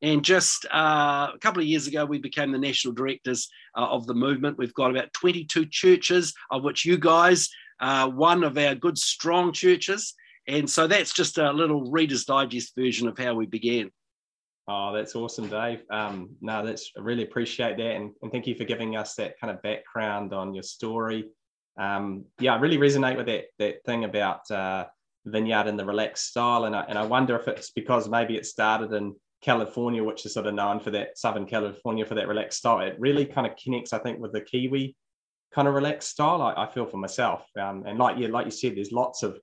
And 0.00 0.24
just 0.24 0.64
uh, 0.66 1.28
a 1.34 1.38
couple 1.40 1.60
of 1.60 1.66
years 1.66 1.86
ago, 1.86 2.04
we 2.04 2.18
became 2.18 2.52
the 2.52 2.58
national 2.58 2.94
directors 2.94 3.48
uh, 3.76 3.86
of 3.86 4.06
the 4.06 4.14
movement. 4.14 4.58
We've 4.58 4.74
got 4.74 4.90
about 4.90 5.12
22 5.14 5.66
churches, 5.66 6.34
of 6.50 6.62
which 6.62 6.84
you 6.84 6.98
guys 6.98 7.48
are 7.80 8.08
one 8.08 8.44
of 8.44 8.56
our 8.58 8.74
good, 8.74 8.96
strong 8.96 9.52
churches. 9.52 10.14
And 10.46 10.68
so 10.68 10.86
that's 10.86 11.12
just 11.12 11.38
a 11.38 11.52
little 11.52 11.90
Reader's 11.90 12.24
Digest 12.24 12.74
version 12.76 13.08
of 13.08 13.18
how 13.18 13.34
we 13.34 13.46
began. 13.46 13.90
Oh, 14.70 14.92
that's 14.94 15.16
awesome, 15.16 15.48
Dave. 15.48 15.82
Um, 15.90 16.30
no, 16.42 16.64
that's 16.64 16.92
I 16.96 17.00
really 17.00 17.22
appreciate 17.22 17.78
that, 17.78 17.96
and, 17.96 18.12
and 18.20 18.30
thank 18.30 18.46
you 18.46 18.54
for 18.54 18.64
giving 18.64 18.96
us 18.96 19.14
that 19.14 19.40
kind 19.40 19.50
of 19.50 19.62
background 19.62 20.34
on 20.34 20.52
your 20.52 20.62
story 20.62 21.24
um, 21.78 22.24
yeah, 22.40 22.54
I 22.54 22.58
really 22.58 22.78
resonate 22.78 23.16
with 23.16 23.26
that 23.26 23.44
that 23.58 23.84
thing 23.84 24.04
about 24.04 24.50
uh, 24.50 24.86
vineyard 25.24 25.68
and 25.68 25.78
the 25.78 25.84
relaxed 25.84 26.28
style, 26.28 26.64
and 26.64 26.74
I, 26.74 26.84
and 26.88 26.98
I 26.98 27.04
wonder 27.06 27.36
if 27.36 27.46
it's 27.48 27.70
because 27.70 28.08
maybe 28.08 28.36
it 28.36 28.46
started 28.46 28.92
in 28.92 29.14
California, 29.42 30.02
which 30.02 30.26
is 30.26 30.34
sort 30.34 30.46
of 30.46 30.54
known 30.54 30.80
for 30.80 30.90
that 30.90 31.16
Southern 31.16 31.46
California 31.46 32.04
for 32.04 32.16
that 32.16 32.28
relaxed 32.28 32.58
style. 32.58 32.80
It 32.80 32.96
really 32.98 33.24
kind 33.24 33.46
of 33.46 33.56
connects, 33.56 33.92
I 33.92 33.98
think, 33.98 34.18
with 34.18 34.32
the 34.32 34.40
Kiwi 34.40 34.96
kind 35.54 35.68
of 35.68 35.74
relaxed 35.74 36.10
style. 36.10 36.42
I, 36.42 36.64
I 36.64 36.66
feel 36.66 36.86
for 36.86 36.98
myself, 36.98 37.44
um, 37.60 37.84
and 37.86 37.98
like 37.98 38.18
you, 38.18 38.28
like 38.28 38.46
you 38.46 38.50
said, 38.50 38.76
there's 38.76 38.92
lots 38.92 39.22
of 39.22 39.38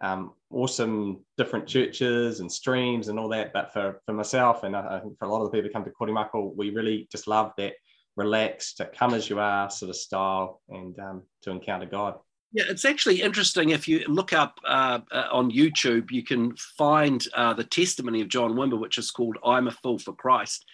um, 0.00 0.32
awesome 0.50 1.20
different 1.36 1.66
churches 1.66 2.40
and 2.40 2.50
streams 2.50 3.08
and 3.08 3.18
all 3.18 3.28
that. 3.28 3.52
But 3.52 3.72
for 3.74 4.00
for 4.06 4.14
myself, 4.14 4.62
and 4.62 4.74
I, 4.74 4.96
I 4.96 5.00
think 5.00 5.18
for 5.18 5.26
a 5.26 5.30
lot 5.30 5.42
of 5.42 5.50
the 5.50 5.56
people 5.56 5.68
who 5.68 5.72
come 5.72 5.84
to 5.84 5.90
Korimako, 5.90 6.56
we 6.56 6.70
really 6.70 7.08
just 7.12 7.26
love 7.26 7.52
that 7.58 7.74
relaxed, 8.16 8.80
come 8.96 9.14
as 9.14 9.28
you 9.28 9.38
are 9.38 9.70
sort 9.70 9.90
of 9.90 9.96
style 9.96 10.60
and 10.68 10.98
um, 10.98 11.22
to 11.42 11.50
encounter 11.50 11.86
God. 11.86 12.14
Yeah, 12.52 12.64
it's 12.68 12.84
actually 12.84 13.20
interesting. 13.20 13.70
If 13.70 13.88
you 13.88 14.04
look 14.06 14.32
up 14.32 14.60
uh, 14.64 15.00
uh, 15.10 15.28
on 15.32 15.50
YouTube, 15.50 16.12
you 16.12 16.22
can 16.22 16.54
find 16.56 17.26
uh, 17.34 17.52
the 17.52 17.64
testimony 17.64 18.20
of 18.20 18.28
John 18.28 18.52
Wimber, 18.52 18.78
which 18.78 18.96
is 18.96 19.10
called 19.10 19.38
"I'm 19.44 19.66
a 19.66 19.72
Fool 19.72 19.98
for 19.98 20.12
Christ." 20.12 20.64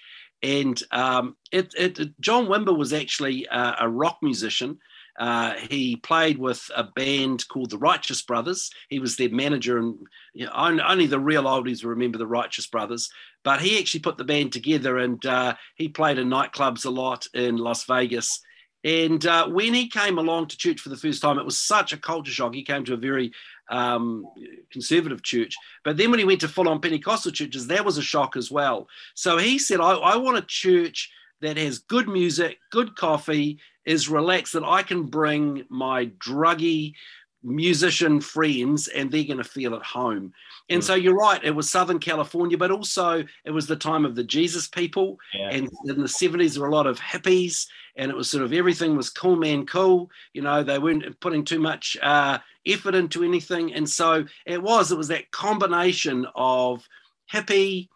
And 0.43 0.83
um, 0.91 1.37
it, 1.53 1.73
it, 1.79 2.21
John 2.21 2.47
Wimber 2.47 2.77
was 2.77 2.93
actually 2.93 3.47
uh, 3.49 3.77
a 3.81 3.89
rock 3.89 4.19
musician 4.23 4.79
uh, 5.21 5.53
he 5.69 5.97
played 5.97 6.39
with 6.39 6.71
a 6.75 6.83
band 6.83 7.47
called 7.49 7.69
the 7.71 7.79
Righteous 7.79 8.23
Brothers. 8.23 8.71
He 8.89 8.99
was 8.99 9.17
their 9.17 9.29
manager, 9.29 9.77
and 9.77 9.99
you 10.33 10.47
know, 10.47 10.53
only 10.55 11.07
the 11.07 11.21
real 11.21 11.45
oldies 11.45 11.83
will 11.83 11.91
remember 11.91 12.17
the 12.17 12.27
Righteous 12.27 12.67
Brothers. 12.67 13.11
But 13.43 13.61
he 13.61 13.79
actually 13.79 14.01
put 14.01 14.19
the 14.19 14.25
band 14.25 14.53
together, 14.53 14.99
and 14.99 15.25
uh, 15.25 15.55
he 15.77 15.89
played 15.89 16.19
in 16.19 16.29
nightclubs 16.29 16.85
a 16.85 16.91
lot 16.91 17.27
in 17.35 17.57
Las 17.57 17.85
Vegas. 17.85 18.41
And 18.83 19.25
uh, 19.27 19.49
when 19.49 19.75
he 19.75 19.89
came 19.89 20.19
along 20.19 20.49
to 20.49 20.57
church 20.57 20.81
for 20.81 20.89
the 20.89 20.97
first 20.97 21.21
time, 21.21 21.39
it 21.39 21.45
was 21.45 21.61
such 21.61 21.93
a 21.93 21.99
culture 21.99 22.33
shock. 22.33 22.55
He 22.55 22.63
came 22.63 22.85
to 22.85 22.95
a 22.95 22.99
very 22.99 23.33
um, 23.71 24.27
conservative 24.73 25.23
church. 25.23 25.55
But 25.85 25.97
then 25.97 26.11
when 26.11 26.19
he 26.19 26.25
went 26.25 26.41
to 26.41 26.49
full 26.49 26.69
on 26.69 26.81
Pentecostal 26.81 27.33
churches, 27.33 27.67
that 27.67 27.85
was 27.85 27.99
a 27.99 28.03
shock 28.03 28.37
as 28.37 28.51
well. 28.51 28.89
So 29.15 29.37
he 29.37 29.59
said, 29.59 29.81
I, 29.81 29.93
I 29.93 30.17
want 30.17 30.39
a 30.39 30.43
church 30.43 31.11
that 31.41 31.57
has 31.57 31.79
good 31.79 32.09
music, 32.09 32.59
good 32.71 32.97
coffee, 32.97 33.59
is 33.87 34.09
relaxed 34.09 34.53
that 34.53 34.65
I 34.65 34.83
can 34.83 35.05
bring 35.05 35.65
my 35.69 36.07
druggy 36.19 36.95
musician 37.43 38.21
friends 38.21 38.89
and 38.89 39.11
they're 39.11 39.25
going 39.25 39.39
to 39.39 39.45
feel 39.45 39.75
at 39.75 39.83
home. 39.83 40.33
And 40.69 40.83
mm. 40.83 40.85
so 40.85 40.95
you're 40.95 41.17
right, 41.17 41.43
it 41.43 41.55
was 41.55 41.71
Southern 41.71 41.99
California, 41.99 42.59
but 42.59 42.71
also 42.71 43.25
it 43.45 43.51
was 43.51 43.67
the 43.67 43.77
time 43.77 44.05
of 44.05 44.15
the 44.15 44.25
Jesus 44.25 44.69
people. 44.69 45.19
Yeah. 45.33 45.51
And 45.51 45.69
in 45.87 46.01
the 46.01 46.07
70s, 46.07 46.55
there 46.55 46.63
were 46.63 46.69
a 46.69 46.75
lot 46.75 46.87
of 46.87 47.01
hippies, 47.01 47.67
and 47.97 48.11
it 48.11 48.17
was 48.17 48.31
sort 48.31 48.45
of 48.45 48.53
everything 48.53 48.97
was 48.97 49.11
cool, 49.11 49.37
man, 49.37 49.67
cool. 49.67 50.11
You 50.33 50.43
know, 50.43 50.63
they 50.63 50.79
weren't 50.79 51.19
putting 51.21 51.45
too 51.45 51.59
much 51.59 51.97
uh, 52.03 52.39
effort 52.67 52.95
into 52.95 53.25
anything. 53.25 53.75
And 53.75 53.89
so 53.89 54.25
it 54.47 54.63
was, 54.63 54.93
it 54.93 54.99
was 54.99 55.09
that 55.09 55.31
combination 55.31 56.27
of 56.35 56.87
hippie, 57.33 57.89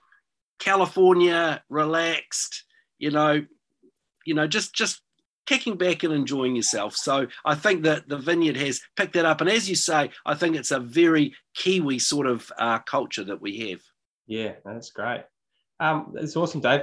California, 0.59 1.63
relaxed, 1.69 2.65
you 2.99 3.11
know, 3.11 3.45
you 4.25 4.35
know, 4.35 4.47
just 4.47 4.75
just 4.75 5.03
kicking 5.47 5.77
back 5.77 6.03
and 6.03 6.13
enjoying 6.13 6.57
yourself. 6.57 6.97
So 6.97 7.27
I 7.45 7.55
think 7.55 7.83
that 7.85 8.09
the 8.09 8.19
vineyard 8.19 8.57
has 8.57 8.81
picked 8.97 9.15
that 9.15 9.25
up. 9.25 9.41
And 9.41 9.51
as 9.51 9.69
you 9.69 9.77
say, 9.77 10.11
I 10.25 10.35
think 10.35 10.57
it's 10.57 10.71
a 10.71 10.81
very 10.81 11.35
Kiwi 11.55 11.99
sort 11.99 12.27
of 12.27 12.51
uh, 12.59 12.79
culture 12.81 13.25
that 13.25 13.41
we 13.41 13.71
have. 13.71 13.81
Yeah, 14.27 14.53
that's 14.65 14.91
great. 14.91 15.25
Um, 15.81 16.15
it's 16.17 16.37
awesome, 16.37 16.61
Dave. 16.61 16.83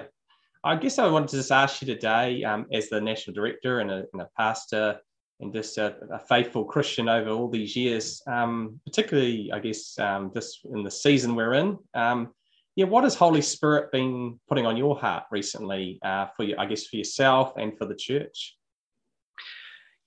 I 0.63 0.75
guess 0.75 0.99
I 0.99 1.07
wanted 1.07 1.29
to 1.29 1.37
just 1.37 1.51
ask 1.51 1.81
you 1.81 1.87
today, 1.87 2.43
um, 2.43 2.67
as 2.71 2.89
the 2.89 3.01
national 3.01 3.33
director 3.33 3.79
and 3.79 3.89
a, 3.89 4.05
and 4.13 4.21
a 4.21 4.29
pastor 4.37 4.99
and 5.39 5.51
just 5.51 5.79
a, 5.79 5.95
a, 6.11 6.19
faithful 6.19 6.63
Christian 6.63 7.09
over 7.09 7.31
all 7.31 7.49
these 7.49 7.75
years, 7.75 8.21
um, 8.27 8.79
particularly, 8.85 9.51
I 9.51 9.57
guess, 9.57 9.97
um, 9.97 10.31
just 10.35 10.59
in 10.65 10.83
the 10.83 10.91
season 10.91 11.35
we're 11.35 11.55
in. 11.55 11.79
Um, 11.95 12.31
yeah, 12.75 12.85
what 12.85 13.03
has 13.03 13.15
Holy 13.15 13.41
Spirit 13.41 13.91
been 13.91 14.39
putting 14.47 14.65
on 14.65 14.77
your 14.77 14.97
heart 14.97 15.23
recently 15.31 15.99
uh, 16.03 16.27
for 16.35 16.43
you, 16.43 16.55
I 16.57 16.65
guess, 16.65 16.85
for 16.85 16.95
yourself 16.95 17.53
and 17.57 17.77
for 17.77 17.85
the 17.85 17.95
church? 17.95 18.55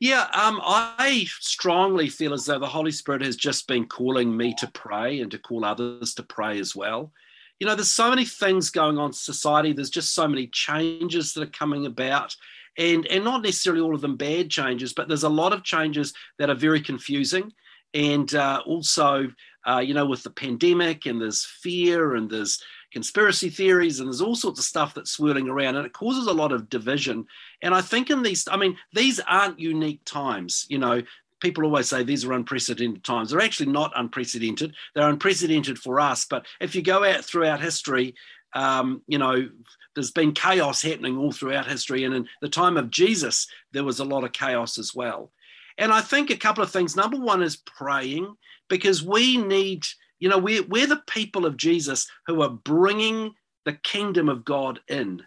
Yeah, 0.00 0.26
um, 0.32 0.60
I 0.62 1.26
strongly 1.40 2.08
feel 2.08 2.34
as 2.34 2.46
though 2.46 2.58
the 2.58 2.66
Holy 2.66 2.90
Spirit 2.90 3.22
has 3.22 3.36
just 3.36 3.68
been 3.68 3.86
calling 3.86 4.36
me 4.36 4.54
to 4.58 4.70
pray 4.72 5.20
and 5.20 5.30
to 5.30 5.38
call 5.38 5.64
others 5.64 6.14
to 6.14 6.22
pray 6.22 6.58
as 6.58 6.74
well. 6.74 7.12
You 7.60 7.66
know, 7.66 7.74
there's 7.74 7.90
so 7.90 8.10
many 8.10 8.24
things 8.24 8.70
going 8.70 8.98
on 8.98 9.10
in 9.10 9.12
society. 9.12 9.72
There's 9.72 9.90
just 9.90 10.14
so 10.14 10.26
many 10.26 10.48
changes 10.48 11.32
that 11.32 11.42
are 11.42 11.50
coming 11.50 11.86
about, 11.86 12.34
and 12.76 13.06
and 13.06 13.24
not 13.24 13.42
necessarily 13.42 13.80
all 13.80 13.94
of 13.94 14.00
them 14.00 14.16
bad 14.16 14.50
changes, 14.50 14.92
but 14.92 15.06
there's 15.06 15.22
a 15.22 15.28
lot 15.28 15.52
of 15.52 15.62
changes 15.62 16.12
that 16.38 16.50
are 16.50 16.56
very 16.56 16.80
confusing, 16.80 17.52
and 17.92 18.34
uh, 18.34 18.62
also 18.66 19.28
uh, 19.66 19.82
you 19.84 19.94
know, 19.94 20.06
with 20.06 20.22
the 20.22 20.30
pandemic 20.30 21.06
and 21.06 21.20
there's 21.20 21.44
fear 21.44 22.14
and 22.14 22.30
there's 22.30 22.62
conspiracy 22.92 23.50
theories 23.50 23.98
and 23.98 24.08
there's 24.08 24.20
all 24.20 24.36
sorts 24.36 24.58
of 24.58 24.64
stuff 24.64 24.94
that's 24.94 25.10
swirling 25.10 25.48
around 25.48 25.76
and 25.76 25.86
it 25.86 25.92
causes 25.92 26.26
a 26.26 26.32
lot 26.32 26.52
of 26.52 26.68
division. 26.68 27.26
And 27.62 27.74
I 27.74 27.80
think 27.80 28.10
in 28.10 28.22
these, 28.22 28.46
I 28.50 28.56
mean, 28.56 28.76
these 28.92 29.20
aren't 29.20 29.58
unique 29.58 30.00
times. 30.04 30.66
You 30.68 30.78
know, 30.78 31.02
people 31.40 31.64
always 31.64 31.88
say 31.88 32.02
these 32.02 32.24
are 32.24 32.32
unprecedented 32.32 33.04
times. 33.04 33.30
They're 33.30 33.40
actually 33.40 33.72
not 33.72 33.92
unprecedented. 33.96 34.74
They're 34.94 35.08
unprecedented 35.08 35.78
for 35.78 36.00
us. 36.00 36.24
But 36.24 36.46
if 36.60 36.74
you 36.74 36.82
go 36.82 37.04
out 37.04 37.24
throughout 37.24 37.60
history, 37.60 38.14
um, 38.54 39.02
you 39.06 39.18
know, 39.18 39.48
there's 39.94 40.10
been 40.10 40.32
chaos 40.32 40.82
happening 40.82 41.18
all 41.18 41.32
throughout 41.32 41.66
history. 41.66 42.04
And 42.04 42.14
in 42.14 42.28
the 42.40 42.48
time 42.48 42.76
of 42.76 42.90
Jesus, 42.90 43.46
there 43.72 43.84
was 43.84 44.00
a 44.00 44.04
lot 44.04 44.24
of 44.24 44.32
chaos 44.32 44.78
as 44.78 44.94
well. 44.94 45.32
And 45.78 45.92
I 45.92 46.00
think 46.00 46.30
a 46.30 46.36
couple 46.36 46.62
of 46.62 46.70
things. 46.70 46.96
Number 46.96 47.18
one 47.18 47.42
is 47.42 47.56
praying 47.56 48.36
because 48.68 49.02
we 49.02 49.36
need, 49.36 49.84
you 50.18 50.28
know, 50.28 50.38
we're, 50.38 50.62
we're 50.64 50.86
the 50.86 51.02
people 51.08 51.46
of 51.46 51.56
Jesus 51.56 52.08
who 52.26 52.42
are 52.42 52.50
bringing 52.50 53.34
the 53.64 53.72
kingdom 53.72 54.28
of 54.28 54.44
God 54.44 54.80
in. 54.88 55.22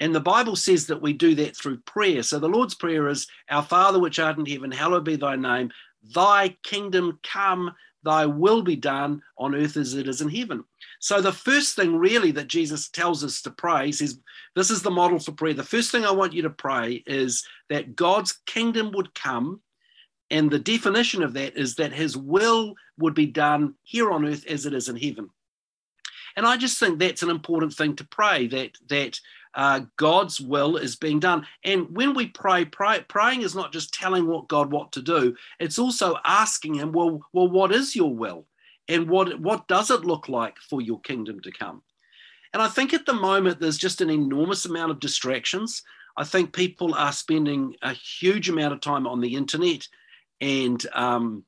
And 0.00 0.14
the 0.14 0.20
Bible 0.20 0.54
says 0.54 0.86
that 0.86 1.02
we 1.02 1.12
do 1.12 1.34
that 1.36 1.56
through 1.56 1.78
prayer. 1.78 2.22
So 2.22 2.38
the 2.38 2.48
Lord's 2.48 2.74
Prayer 2.74 3.08
is 3.08 3.26
Our 3.50 3.62
Father 3.62 3.98
which 3.98 4.18
art 4.18 4.38
in 4.38 4.46
heaven, 4.46 4.70
hallowed 4.70 5.04
be 5.04 5.16
thy 5.16 5.34
name. 5.34 5.70
Thy 6.14 6.56
kingdom 6.62 7.18
come, 7.24 7.74
thy 8.04 8.24
will 8.26 8.62
be 8.62 8.76
done 8.76 9.22
on 9.36 9.56
earth 9.56 9.76
as 9.76 9.94
it 9.94 10.06
is 10.06 10.20
in 10.20 10.28
heaven. 10.28 10.62
So 11.00 11.20
the 11.20 11.32
first 11.32 11.74
thing 11.74 11.96
really 11.96 12.30
that 12.32 12.46
Jesus 12.46 12.88
tells 12.88 13.24
us 13.24 13.42
to 13.42 13.50
pray 13.50 13.88
is 13.88 14.20
this 14.54 14.70
is 14.70 14.82
the 14.82 14.90
model 14.90 15.18
for 15.18 15.32
prayer. 15.32 15.54
The 15.54 15.64
first 15.64 15.90
thing 15.90 16.04
I 16.04 16.12
want 16.12 16.32
you 16.32 16.42
to 16.42 16.50
pray 16.50 17.02
is 17.06 17.44
that 17.68 17.96
God's 17.96 18.38
kingdom 18.46 18.92
would 18.92 19.14
come 19.14 19.60
and 20.30 20.50
the 20.50 20.58
definition 20.58 21.22
of 21.22 21.32
that 21.34 21.56
is 21.56 21.76
that 21.76 21.92
his 21.92 22.16
will 22.16 22.74
would 22.98 23.14
be 23.14 23.26
done 23.26 23.74
here 23.82 24.10
on 24.10 24.26
earth 24.26 24.46
as 24.46 24.66
it 24.66 24.74
is 24.74 24.88
in 24.88 24.96
heaven. 24.96 25.30
And 26.36 26.46
I 26.46 26.56
just 26.56 26.78
think 26.78 26.98
that's 26.98 27.22
an 27.22 27.30
important 27.30 27.72
thing 27.72 27.96
to 27.96 28.04
pray 28.04 28.46
that 28.48 28.72
that 28.88 29.20
uh, 29.54 29.80
God's 29.96 30.40
will 30.40 30.76
is 30.76 30.94
being 30.94 31.18
done. 31.18 31.46
And 31.64 31.88
when 31.90 32.14
we 32.14 32.26
pray, 32.26 32.64
pray, 32.64 33.04
praying 33.08 33.42
is 33.42 33.54
not 33.54 33.72
just 33.72 33.92
telling 33.92 34.26
what 34.26 34.46
God 34.46 34.70
what 34.70 34.92
to 34.92 35.02
do. 35.02 35.34
It's 35.58 35.78
also 35.78 36.16
asking 36.24 36.74
Him, 36.74 36.92
well, 36.92 37.22
well, 37.32 37.48
what 37.48 37.72
is 37.72 37.96
your 37.96 38.14
will, 38.14 38.44
and 38.88 39.08
what 39.08 39.40
what 39.40 39.66
does 39.66 39.90
it 39.90 40.04
look 40.04 40.28
like 40.28 40.58
for 40.58 40.80
your 40.80 41.00
kingdom 41.00 41.40
to 41.40 41.50
come? 41.50 41.82
And 42.52 42.62
I 42.62 42.68
think 42.68 42.94
at 42.94 43.06
the 43.06 43.14
moment 43.14 43.60
there's 43.60 43.78
just 43.78 44.00
an 44.00 44.10
enormous 44.10 44.64
amount 44.64 44.90
of 44.90 45.00
distractions. 45.00 45.82
I 46.16 46.24
think 46.24 46.52
people 46.52 46.94
are 46.94 47.12
spending 47.12 47.74
a 47.82 47.92
huge 47.92 48.48
amount 48.48 48.74
of 48.74 48.80
time 48.80 49.06
on 49.06 49.20
the 49.20 49.34
internet 49.34 49.86
and 50.40 50.84
um, 50.94 51.44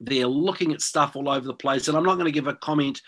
they're 0.00 0.26
looking 0.26 0.72
at 0.72 0.80
stuff 0.80 1.16
all 1.16 1.28
over 1.28 1.46
the 1.46 1.54
place. 1.54 1.88
And 1.88 1.96
I'm 1.96 2.04
not 2.04 2.14
going 2.14 2.26
to 2.26 2.32
give 2.32 2.46
a 2.46 2.54
comment, 2.54 3.00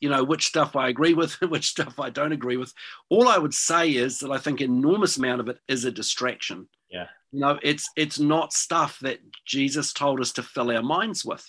you 0.00 0.08
know, 0.08 0.24
which 0.24 0.46
stuff 0.46 0.76
I 0.76 0.88
agree 0.88 1.14
with 1.14 1.32
which 1.40 1.68
stuff 1.68 1.98
I 1.98 2.10
don't 2.10 2.32
agree 2.32 2.56
with. 2.56 2.72
All 3.08 3.28
I 3.28 3.38
would 3.38 3.54
say 3.54 3.90
is 3.90 4.18
that 4.18 4.30
I 4.30 4.38
think 4.38 4.60
enormous 4.60 5.16
amount 5.16 5.40
of 5.40 5.48
it 5.48 5.58
is 5.68 5.84
a 5.84 5.90
distraction. 5.90 6.68
Yeah. 6.90 7.06
You 7.32 7.40
know, 7.40 7.58
it's 7.62 7.88
it's 7.96 8.18
not 8.18 8.52
stuff 8.52 8.98
that 9.00 9.18
Jesus 9.44 9.92
told 9.92 10.20
us 10.20 10.32
to 10.32 10.42
fill 10.42 10.70
our 10.70 10.82
minds 10.82 11.24
with. 11.24 11.44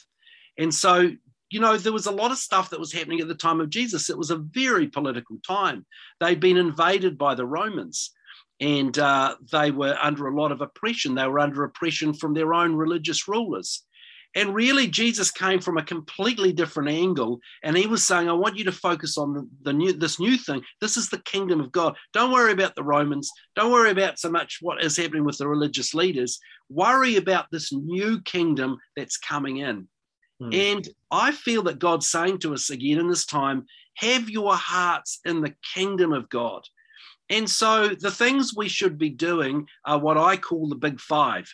And 0.57 0.74
so, 0.74 1.12
you 1.51 1.59
know, 1.59 1.77
there 1.77 1.93
was 1.93 2.07
a 2.07 2.12
lot 2.12 2.31
of 2.31 2.38
stuff 2.38 2.71
that 2.71 2.79
was 2.79 2.91
happening 2.91 3.19
at 3.19 3.27
the 3.27 3.35
time 3.35 3.62
of 3.62 3.69
Jesus. 3.69 4.09
It 4.09 4.17
was 4.17 4.31
a 4.31 4.38
very 4.38 4.88
political 4.88 5.38
time. 5.45 5.85
They'd 6.19 6.39
been 6.39 6.57
invaded 6.57 7.17
by 7.17 7.35
the 7.35 7.45
Romans 7.45 8.12
and 8.59 8.97
uh, 8.97 9.35
they 9.51 9.71
were 9.71 9.97
under 10.01 10.27
a 10.27 10.35
lot 10.35 10.51
of 10.51 10.62
oppression. 10.62 11.15
They 11.15 11.27
were 11.27 11.39
under 11.39 11.63
oppression 11.63 12.13
from 12.13 12.33
their 12.33 12.53
own 12.53 12.75
religious 12.75 13.27
rulers. 13.27 13.83
And 14.38 14.53
really, 14.53 14.88
Jesus 14.88 15.31
came 15.31 15.62
from 15.62 15.77
a 15.77 15.83
completely 15.83 16.51
different 16.51 16.89
angle, 16.89 17.39
and 17.63 17.77
he 17.77 17.88
was 17.88 18.03
saying, 18.03 18.29
"I 18.29 18.33
want 18.33 18.57
you 18.57 18.65
to 18.65 18.71
focus 18.71 19.17
on 19.17 19.33
the, 19.33 19.47
the 19.62 19.71
new, 19.71 19.93
this 19.93 20.19
new 20.19 20.35
thing. 20.35 20.62
This 20.81 20.97
is 20.97 21.09
the 21.09 21.19
kingdom 21.19 21.62
of 21.62 21.71
God. 21.71 21.95
Don't 22.12 22.33
worry 22.33 22.51
about 22.51 22.75
the 22.75 22.83
Romans. 22.83 23.31
Don't 23.55 23.71
worry 23.71 23.91
about 23.91 24.19
so 24.19 24.29
much 24.29 24.57
what 24.62 24.83
is 24.83 24.97
happening 24.97 25.24
with 25.24 25.38
the 25.38 25.47
religious 25.47 25.93
leaders. 25.93 26.38
Worry 26.69 27.15
about 27.15 27.45
this 27.50 27.71
new 27.71 28.21
kingdom 28.24 28.77
that's 28.97 29.17
coming 29.17 29.57
in." 29.57 29.88
Hmm. 30.41 30.50
And 30.51 30.89
I 31.12 31.31
feel 31.31 31.63
that 31.63 31.79
God's 31.79 32.09
saying 32.09 32.39
to 32.39 32.53
us 32.53 32.69
again 32.69 33.00
in 33.00 33.07
this 33.07 33.25
time, 33.25 33.65
"Have 33.95 34.29
your 34.29 34.53
hearts 34.53 35.21
in 35.24 35.39
the 35.39 35.55
kingdom 35.74 36.12
of 36.12 36.27
God." 36.27 36.67
And 37.29 37.50
so 37.50 37.89
the 37.89 38.12
things 38.12 38.53
we 38.55 38.70
should 38.70 38.98
be 38.98 39.10
doing 39.10 39.67
are 39.86 40.00
what 40.00 40.17
I 40.17 40.38
call 40.38 40.70
the 40.70 40.75
big 40.75 41.00
five. 41.00 41.51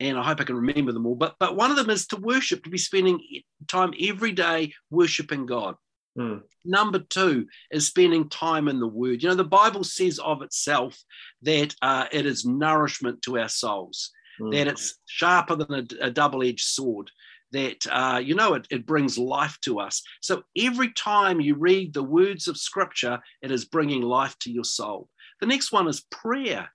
And 0.00 0.18
I 0.18 0.22
hope 0.24 0.40
I 0.40 0.44
can 0.44 0.56
remember 0.56 0.92
them 0.92 1.06
all. 1.06 1.14
But, 1.14 1.36
but 1.38 1.56
one 1.56 1.70
of 1.70 1.76
them 1.76 1.90
is 1.90 2.06
to 2.08 2.16
worship, 2.16 2.64
to 2.64 2.70
be 2.70 2.78
spending 2.78 3.20
time 3.68 3.94
every 4.00 4.32
day 4.32 4.72
worshiping 4.90 5.46
God. 5.46 5.76
Hmm. 6.16 6.38
Number 6.64 6.98
two 6.98 7.46
is 7.70 7.86
spending 7.86 8.28
time 8.28 8.68
in 8.68 8.80
the 8.80 8.86
Word. 8.86 9.22
You 9.22 9.30
know, 9.30 9.34
the 9.34 9.44
Bible 9.44 9.84
says 9.84 10.18
of 10.18 10.42
itself 10.42 11.00
that 11.42 11.74
uh, 11.80 12.06
it 12.12 12.26
is 12.26 12.44
nourishment 12.44 13.22
to 13.22 13.38
our 13.38 13.48
souls, 13.48 14.10
hmm. 14.38 14.50
that 14.50 14.66
it's 14.66 14.98
sharper 15.06 15.56
than 15.56 15.72
a, 15.72 16.06
a 16.06 16.10
double 16.10 16.42
edged 16.42 16.66
sword, 16.66 17.10
that, 17.52 17.86
uh, 17.90 18.20
you 18.22 18.34
know, 18.34 18.54
it, 18.54 18.66
it 18.70 18.86
brings 18.86 19.16
life 19.16 19.56
to 19.62 19.80
us. 19.80 20.02
So 20.20 20.42
every 20.56 20.92
time 20.92 21.40
you 21.40 21.54
read 21.54 21.94
the 21.94 22.02
words 22.02 22.48
of 22.48 22.58
Scripture, 22.58 23.20
it 23.40 23.50
is 23.50 23.64
bringing 23.64 24.02
life 24.02 24.36
to 24.40 24.50
your 24.50 24.64
soul. 24.64 25.08
The 25.42 25.48
next 25.48 25.72
one 25.72 25.88
is 25.88 26.06
prayer. 26.08 26.68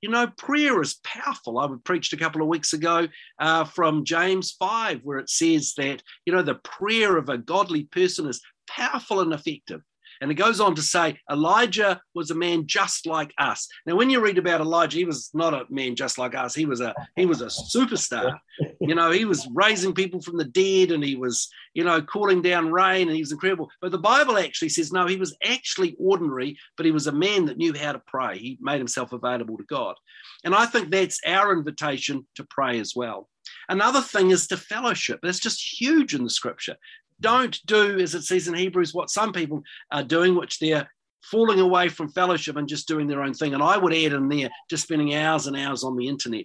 You 0.00 0.08
know, 0.08 0.26
prayer 0.38 0.80
is 0.80 0.98
powerful. 1.04 1.58
I 1.58 1.68
preached 1.84 2.14
a 2.14 2.16
couple 2.16 2.40
of 2.40 2.48
weeks 2.48 2.72
ago 2.72 3.06
uh, 3.38 3.64
from 3.64 4.06
James 4.06 4.52
5, 4.52 5.00
where 5.02 5.18
it 5.18 5.28
says 5.28 5.74
that, 5.76 6.02
you 6.24 6.32
know, 6.32 6.40
the 6.40 6.54
prayer 6.54 7.18
of 7.18 7.28
a 7.28 7.36
godly 7.36 7.84
person 7.84 8.26
is 8.26 8.40
powerful 8.66 9.20
and 9.20 9.34
effective. 9.34 9.82
And 10.20 10.30
it 10.30 10.34
goes 10.34 10.60
on 10.60 10.74
to 10.74 10.82
say 10.82 11.18
Elijah 11.30 12.00
was 12.14 12.30
a 12.30 12.34
man 12.34 12.66
just 12.66 13.06
like 13.06 13.32
us. 13.38 13.68
Now, 13.86 13.96
when 13.96 14.10
you 14.10 14.20
read 14.20 14.38
about 14.38 14.60
Elijah, 14.60 14.98
he 14.98 15.04
was 15.04 15.30
not 15.34 15.54
a 15.54 15.66
man 15.70 15.96
just 15.96 16.18
like 16.18 16.34
us. 16.34 16.54
He 16.54 16.66
was 16.66 16.80
a 16.80 16.94
he 17.16 17.26
was 17.26 17.40
a 17.40 17.46
superstar. 17.46 18.38
You 18.80 18.94
know, 18.94 19.10
he 19.10 19.24
was 19.24 19.48
raising 19.52 19.94
people 19.94 20.20
from 20.20 20.36
the 20.36 20.44
dead 20.44 20.92
and 20.92 21.02
he 21.02 21.16
was, 21.16 21.48
you 21.72 21.82
know, 21.82 22.02
calling 22.02 22.42
down 22.42 22.70
rain 22.70 23.08
and 23.08 23.16
he 23.16 23.22
was 23.22 23.32
incredible. 23.32 23.70
But 23.80 23.90
the 23.92 23.98
Bible 23.98 24.36
actually 24.36 24.68
says 24.68 24.92
no, 24.92 25.06
he 25.06 25.16
was 25.16 25.36
actually 25.42 25.96
ordinary, 25.98 26.56
but 26.76 26.86
he 26.86 26.92
was 26.92 27.06
a 27.06 27.12
man 27.12 27.46
that 27.46 27.56
knew 27.56 27.72
how 27.74 27.92
to 27.92 28.02
pray. 28.06 28.38
He 28.38 28.58
made 28.60 28.78
himself 28.78 29.12
available 29.12 29.56
to 29.56 29.64
God. 29.64 29.96
And 30.44 30.54
I 30.54 30.66
think 30.66 30.90
that's 30.90 31.18
our 31.26 31.52
invitation 31.52 32.26
to 32.36 32.44
pray 32.44 32.78
as 32.78 32.92
well. 32.94 33.28
Another 33.68 34.00
thing 34.00 34.30
is 34.30 34.46
to 34.48 34.56
fellowship. 34.56 35.20
That's 35.22 35.40
just 35.40 35.80
huge 35.80 36.14
in 36.14 36.22
the 36.22 36.30
scripture 36.30 36.76
don't 37.20 37.58
do, 37.66 37.98
as 37.98 38.14
it 38.14 38.22
says 38.22 38.48
in 38.48 38.54
Hebrews, 38.54 38.94
what 38.94 39.10
some 39.10 39.32
people 39.32 39.62
are 39.90 40.02
doing, 40.02 40.34
which 40.34 40.58
they're 40.58 40.88
falling 41.22 41.60
away 41.60 41.88
from 41.88 42.08
fellowship 42.10 42.56
and 42.56 42.68
just 42.68 42.86
doing 42.86 43.06
their 43.06 43.22
own 43.22 43.34
thing. 43.34 43.54
And 43.54 43.62
I 43.62 43.78
would 43.78 43.94
add 43.94 44.12
in 44.12 44.28
there, 44.28 44.50
just 44.68 44.84
spending 44.84 45.14
hours 45.14 45.46
and 45.46 45.56
hours 45.56 45.82
on 45.82 45.96
the 45.96 46.08
internet. 46.08 46.44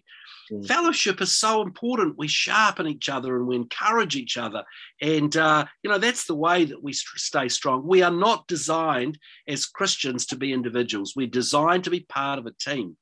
Mm. 0.52 0.66
Fellowship 0.66 1.22
is 1.22 1.36
so 1.36 1.62
important. 1.62 2.18
We 2.18 2.28
sharpen 2.28 2.88
each 2.88 3.10
other 3.10 3.36
and 3.36 3.46
we 3.46 3.56
encourage 3.56 4.16
each 4.16 4.38
other. 4.38 4.64
And, 5.02 5.36
uh, 5.36 5.66
you 5.84 5.90
know, 5.90 5.98
that's 5.98 6.26
the 6.26 6.36
way 6.36 6.66
that 6.66 6.82
we 6.82 6.94
stay 6.94 7.50
strong. 7.50 7.86
We 7.86 8.02
are 8.02 8.12
not 8.12 8.48
designed 8.48 9.20
as 9.48 9.66
Christians 9.66 10.26
to 10.28 10.38
be 10.38 10.54
individuals, 10.54 11.14
we're 11.16 11.28
designed 11.28 11.84
to 11.84 11.90
be 11.90 12.02
part 12.02 12.40
of 12.40 12.46
a 12.46 12.52
team. 12.52 12.96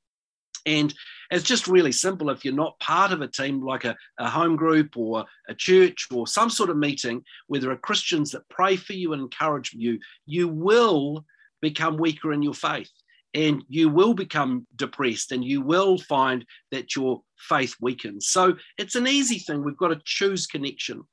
And 0.65 0.93
it's 1.31 1.43
just 1.43 1.67
really 1.67 1.91
simple. 1.91 2.29
If 2.29 2.45
you're 2.45 2.53
not 2.53 2.79
part 2.79 3.11
of 3.11 3.21
a 3.21 3.27
team 3.27 3.61
like 3.63 3.85
a, 3.85 3.95
a 4.17 4.29
home 4.29 4.55
group 4.55 4.97
or 4.97 5.25
a 5.47 5.53
church 5.53 6.07
or 6.11 6.27
some 6.27 6.49
sort 6.49 6.69
of 6.69 6.77
meeting 6.77 7.23
where 7.47 7.59
there 7.59 7.71
are 7.71 7.77
Christians 7.77 8.31
that 8.31 8.47
pray 8.49 8.75
for 8.75 8.93
you 8.93 9.13
and 9.13 9.21
encourage 9.21 9.73
you, 9.73 9.99
you 10.25 10.47
will 10.47 11.25
become 11.61 11.97
weaker 11.97 12.31
in 12.31 12.41
your 12.41 12.53
faith 12.53 12.91
and 13.33 13.63
you 13.67 13.89
will 13.89 14.13
become 14.13 14.65
depressed 14.75 15.31
and 15.31 15.43
you 15.43 15.61
will 15.61 15.97
find 15.97 16.45
that 16.71 16.95
your 16.95 17.21
faith 17.37 17.75
weakens. 17.81 18.27
So 18.27 18.55
it's 18.77 18.95
an 18.95 19.07
easy 19.07 19.39
thing. 19.39 19.63
We've 19.63 19.77
got 19.77 19.89
to 19.89 20.01
choose 20.05 20.47
connection. 20.47 21.03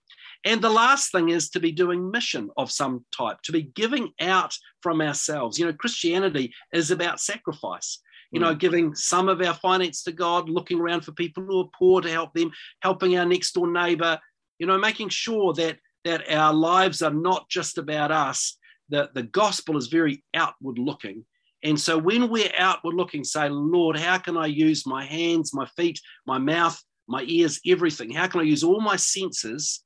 And 0.44 0.60
the 0.60 0.70
last 0.70 1.10
thing 1.10 1.30
is 1.30 1.48
to 1.50 1.60
be 1.60 1.72
doing 1.72 2.10
mission 2.10 2.50
of 2.56 2.70
some 2.70 3.04
type, 3.16 3.38
to 3.44 3.52
be 3.52 3.62
giving 3.62 4.10
out 4.20 4.54
from 4.82 5.00
ourselves. 5.00 5.58
You 5.58 5.66
know, 5.66 5.72
Christianity 5.72 6.52
is 6.72 6.90
about 6.90 7.20
sacrifice, 7.20 8.00
you 8.34 8.40
know, 8.40 8.52
hmm. 8.52 8.58
giving 8.58 8.94
some 8.94 9.28
of 9.28 9.40
our 9.40 9.54
finance 9.54 10.02
to 10.04 10.12
God, 10.12 10.48
looking 10.48 10.80
around 10.80 11.02
for 11.02 11.12
people 11.12 11.44
who 11.44 11.60
are 11.60 11.70
poor 11.78 12.00
to 12.00 12.10
help 12.10 12.34
them, 12.34 12.50
helping 12.80 13.16
our 13.16 13.24
next 13.24 13.52
door 13.52 13.70
neighbor, 13.70 14.18
you 14.58 14.66
know, 14.66 14.78
making 14.78 15.08
sure 15.08 15.52
that 15.54 15.78
that 16.04 16.30
our 16.30 16.52
lives 16.52 17.00
are 17.00 17.14
not 17.14 17.48
just 17.48 17.78
about 17.78 18.10
us, 18.10 18.58
that 18.90 19.14
the 19.14 19.22
gospel 19.22 19.78
is 19.78 19.86
very 19.86 20.22
outward 20.34 20.78
looking. 20.78 21.24
And 21.62 21.80
so 21.80 21.96
when 21.96 22.28
we're 22.28 22.52
outward 22.58 22.94
looking, 22.94 23.24
say, 23.24 23.48
Lord, 23.48 23.96
how 23.96 24.18
can 24.18 24.36
I 24.36 24.46
use 24.46 24.86
my 24.86 25.06
hands, 25.06 25.54
my 25.54 25.64
feet, 25.78 25.98
my 26.26 26.36
mouth, 26.36 26.78
my 27.08 27.22
ears, 27.22 27.58
everything? 27.66 28.10
How 28.10 28.26
can 28.26 28.40
I 28.40 28.44
use 28.44 28.62
all 28.62 28.82
my 28.82 28.96
senses 28.96 29.82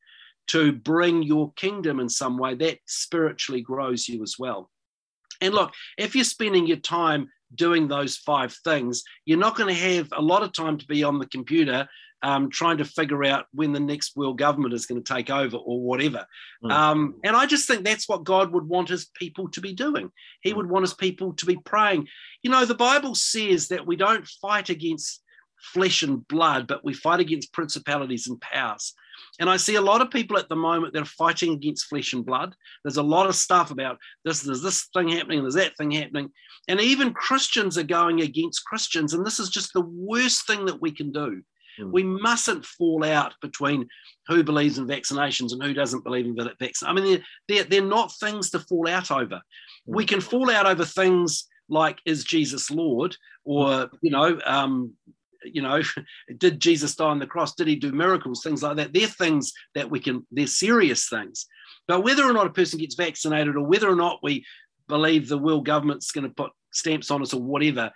to 0.49 0.73
bring 0.73 1.23
your 1.23 1.53
kingdom 1.53 2.01
in 2.01 2.09
some 2.09 2.37
way, 2.39 2.55
that 2.55 2.79
spiritually 2.87 3.61
grows 3.61 4.09
you 4.09 4.23
as 4.23 4.37
well. 4.39 4.71
And 5.41 5.55
look, 5.55 5.73
if 5.97 6.15
you're 6.15 6.25
spending 6.25 6.67
your 6.67 6.79
time 6.79 7.29
doing 7.55 7.89
those 7.89 8.17
five 8.17 8.55
things, 8.65 9.03
you're 9.25 9.39
not 9.39 9.57
going 9.57 9.75
to 9.75 9.81
have 9.81 10.09
a 10.17 10.23
lot 10.23 10.43
of 10.43 10.53
time 10.53 10.79
to 10.79 10.87
be 10.87 11.05
on 11.05 11.19
the 11.19 11.27
computer 11.27 11.89
um, 12.23 12.51
trying 12.51 12.79
to 12.79 12.85
figure 12.85 13.25
out 13.25 13.47
when 13.53 13.73
the 13.73 13.81
next 13.81 14.17
world 14.17 14.39
government 14.39 14.75
is 14.75 14.87
going 14.87 15.03
to 15.03 15.15
take 15.15 15.31
over 15.31 15.57
or 15.57 15.81
whatever. 15.81 16.27
Mm. 16.65 16.71
Um, 16.73 17.15
and 17.25 17.37
I 17.37 17.47
just 17.47 17.69
think 17.69 17.85
that's 17.85 18.09
what 18.09 18.25
God 18.25 18.53
would 18.53 18.69
want 18.69 18.89
his 18.89 19.07
people 19.15 19.49
to 19.51 19.61
be 19.61 19.73
doing. 19.73 20.11
He 20.43 20.53
would 20.53 20.69
want 20.69 20.83
his 20.83 20.95
people 20.95 21.35
to 21.35 21.47
be 21.47 21.57
praying. 21.57 22.09
You 22.43 22.51
know, 22.51 22.65
the 22.65 22.75
Bible 22.75 23.15
says 23.15 23.69
that 23.69 23.87
we 23.87 23.97
don't 23.97 24.27
fight 24.27 24.69
against 24.69 25.23
flesh 25.61 26.03
and 26.03 26.27
blood, 26.29 26.67
but 26.67 26.85
we 26.85 26.95
fight 26.95 27.21
against 27.21 27.53
principalities 27.53 28.29
and 28.29 28.41
powers. 28.41 28.95
And 29.41 29.49
I 29.49 29.57
see 29.57 29.77
a 29.77 29.81
lot 29.81 30.01
of 30.01 30.11
people 30.11 30.39
at 30.39 30.49
the 30.49 30.57
moment 30.57 30.93
that 30.93 31.03
are 31.03 31.07
fighting 31.07 31.53
against 31.53 31.87
flesh 31.87 32.13
and 32.13 32.25
blood. 32.25 32.55
There's 32.85 32.97
a 32.97 33.03
lot 33.03 33.27
of 33.27 33.35
stuff 33.35 33.71
about 33.71 33.99
this, 34.25 34.41
there's 34.41 34.63
this 34.63 34.89
thing 34.95 35.09
happening, 35.09 35.43
there's 35.43 35.55
that 35.55 35.77
thing 35.77 35.91
happening. 35.93 36.31
And 36.69 36.81
even 36.81 37.15
Christians 37.15 37.79
are 37.79 37.85
going 37.85 38.21
against 38.21 38.65
Christians. 38.65 39.15
And 39.15 39.25
this 39.25 39.39
is 39.39 39.49
just 39.49 39.73
the 39.73 39.81
worst 39.81 40.47
thing 40.47 40.65
that 40.67 40.81
we 40.81 40.91
can 40.91 41.13
do. 41.13 41.43
Mm. 41.81 41.93
We 41.93 42.03
mustn't 42.03 42.65
fall 42.65 43.05
out 43.05 43.35
between 43.41 43.89
who 44.27 44.43
believes 44.43 44.79
in 44.79 44.87
vaccinations 44.87 45.53
and 45.53 45.63
who 45.63 45.73
doesn't 45.73 46.05
believe 46.05 46.27
in 46.27 46.37
vaccinations. 46.37 46.83
I 46.83 46.93
mean, 46.93 47.05
they're, 47.05 47.23
they're, 47.49 47.65
they're, 47.65 47.89
not 47.89 48.13
things 48.19 48.51
to 48.51 48.61
fall 48.61 48.89
out 48.89 49.11
over. 49.11 49.37
Mm. 49.37 49.41
We 49.87 50.05
can 50.05 50.21
fall 50.21 50.51
out 50.51 50.67
over 50.67 50.85
things 50.85 51.47
like, 51.69 51.99
is 52.05 52.25
Jesus 52.25 52.71
Lord? 52.71 53.17
Or, 53.45 53.91
you 54.03 54.11
know, 54.11 54.39
um, 54.45 54.95
you 55.45 55.63
know, 55.63 55.83
did 56.39 56.61
Jesus 56.61 56.97
die 56.97 57.07
on 57.07 57.19
the 57.19 57.27
cross? 57.27 57.55
Did 57.55 57.69
he 57.69 57.77
do 57.77 57.93
miracles? 57.93 58.43
Things 58.43 58.63
like 58.63 58.77
that. 58.77 58.93
They're 58.93 59.07
things 59.07 59.53
that 59.75 59.91
we 59.91 60.01
can, 60.01 60.27
they're 60.31 60.47
serious 60.47 61.09
things. 61.09 61.47
But 61.87 62.03
whether 62.03 62.25
or 62.25 62.33
not 62.33 62.47
a 62.47 62.51
person 62.51 62.79
gets 62.79 62.95
vaccinated 62.95 63.57
or 63.57 63.67
whether 63.67 63.89
or 63.89 63.97
not 63.97 64.21
we 64.23 64.45
believe 64.89 65.29
the 65.29 65.39
world 65.39 65.67
government's 65.67 66.13
going 66.13 66.27
to 66.27 66.35
put 66.35 66.53
stamps 66.73 67.11
on 67.11 67.23
us 67.23 67.35
or 67.35 67.43
whatever, 67.43 67.91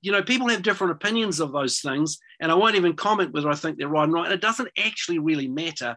you 0.00 0.12
know, 0.12 0.22
people 0.22 0.48
have 0.48 0.62
different 0.62 0.92
opinions 0.92 1.40
of 1.40 1.52
those 1.52 1.80
things. 1.80 2.18
And 2.40 2.52
I 2.52 2.54
won't 2.54 2.76
even 2.76 2.94
comment 2.94 3.32
whether 3.32 3.50
I 3.50 3.54
think 3.54 3.78
they're 3.78 3.88
right 3.88 4.08
or 4.08 4.12
not. 4.12 4.26
And 4.26 4.34
it 4.34 4.40
doesn't 4.40 4.68
actually 4.78 5.18
really 5.18 5.48
matter. 5.48 5.96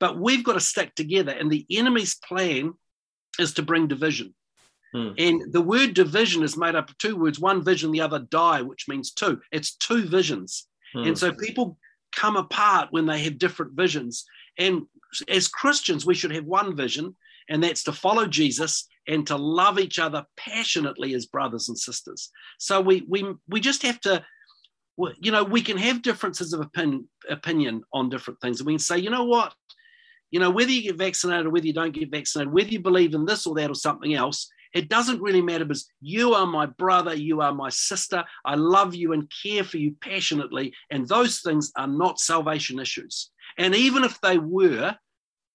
But 0.00 0.18
we've 0.18 0.44
got 0.44 0.52
to 0.52 0.60
stick 0.60 0.94
together. 0.94 1.32
And 1.32 1.50
the 1.50 1.66
enemy's 1.70 2.14
plan 2.16 2.72
is 3.38 3.54
to 3.54 3.62
bring 3.62 3.88
division. 3.88 4.34
Hmm. 4.92 5.10
And 5.18 5.52
the 5.52 5.60
word 5.60 5.94
division 5.94 6.42
is 6.42 6.56
made 6.56 6.74
up 6.74 6.90
of 6.90 6.98
two 6.98 7.16
words 7.16 7.38
one 7.38 7.62
vision, 7.62 7.92
the 7.92 8.00
other 8.00 8.20
die, 8.20 8.62
which 8.62 8.88
means 8.88 9.12
two. 9.12 9.40
It's 9.52 9.76
two 9.76 10.06
visions. 10.06 10.66
Hmm. 10.94 11.04
And 11.04 11.18
so 11.18 11.32
people 11.32 11.76
come 12.14 12.36
apart 12.36 12.88
when 12.90 13.06
they 13.06 13.22
have 13.24 13.38
different 13.38 13.72
visions. 13.74 14.24
And 14.58 14.82
as 15.28 15.48
Christians, 15.48 16.06
we 16.06 16.14
should 16.14 16.32
have 16.32 16.44
one 16.44 16.76
vision, 16.76 17.16
and 17.48 17.62
that's 17.62 17.84
to 17.84 17.92
follow 17.92 18.26
Jesus 18.26 18.88
and 19.06 19.26
to 19.26 19.36
love 19.36 19.78
each 19.78 19.98
other 19.98 20.24
passionately 20.36 21.14
as 21.14 21.26
brothers 21.26 21.68
and 21.68 21.78
sisters. 21.78 22.30
So 22.58 22.80
we 22.80 23.04
we 23.08 23.34
we 23.48 23.60
just 23.60 23.82
have 23.82 24.00
to 24.00 24.24
you 25.20 25.30
know 25.32 25.44
we 25.44 25.62
can 25.62 25.76
have 25.76 26.02
differences 26.02 26.52
of 26.52 26.60
opinion, 26.60 27.08
opinion 27.28 27.82
on 27.92 28.08
different 28.08 28.40
things 28.40 28.60
and 28.60 28.66
we 28.66 28.74
can 28.74 28.78
say 28.80 28.98
you 28.98 29.10
know 29.10 29.24
what 29.24 29.54
you 30.30 30.40
know 30.40 30.50
whether 30.50 30.70
you 30.70 30.82
get 30.82 30.96
vaccinated 30.96 31.46
or 31.46 31.50
whether 31.50 31.66
you 31.66 31.72
don't 31.72 31.94
get 31.94 32.10
vaccinated 32.10 32.52
whether 32.52 32.68
you 32.68 32.80
believe 32.80 33.14
in 33.14 33.24
this 33.24 33.46
or 33.46 33.54
that 33.54 33.70
or 33.70 33.74
something 33.74 34.14
else 34.14 34.50
it 34.78 34.88
doesn't 34.88 35.20
really 35.20 35.42
matter 35.42 35.64
because 35.64 35.90
you 36.00 36.34
are 36.34 36.46
my 36.46 36.66
brother, 36.66 37.12
you 37.12 37.40
are 37.40 37.52
my 37.52 37.68
sister. 37.68 38.24
I 38.44 38.54
love 38.54 38.94
you 38.94 39.12
and 39.12 39.30
care 39.42 39.64
for 39.64 39.76
you 39.76 39.96
passionately. 40.00 40.72
And 40.90 41.08
those 41.08 41.40
things 41.40 41.72
are 41.76 41.88
not 41.88 42.20
salvation 42.20 42.78
issues. 42.78 43.30
And 43.58 43.74
even 43.74 44.04
if 44.04 44.20
they 44.20 44.38
were, 44.38 44.94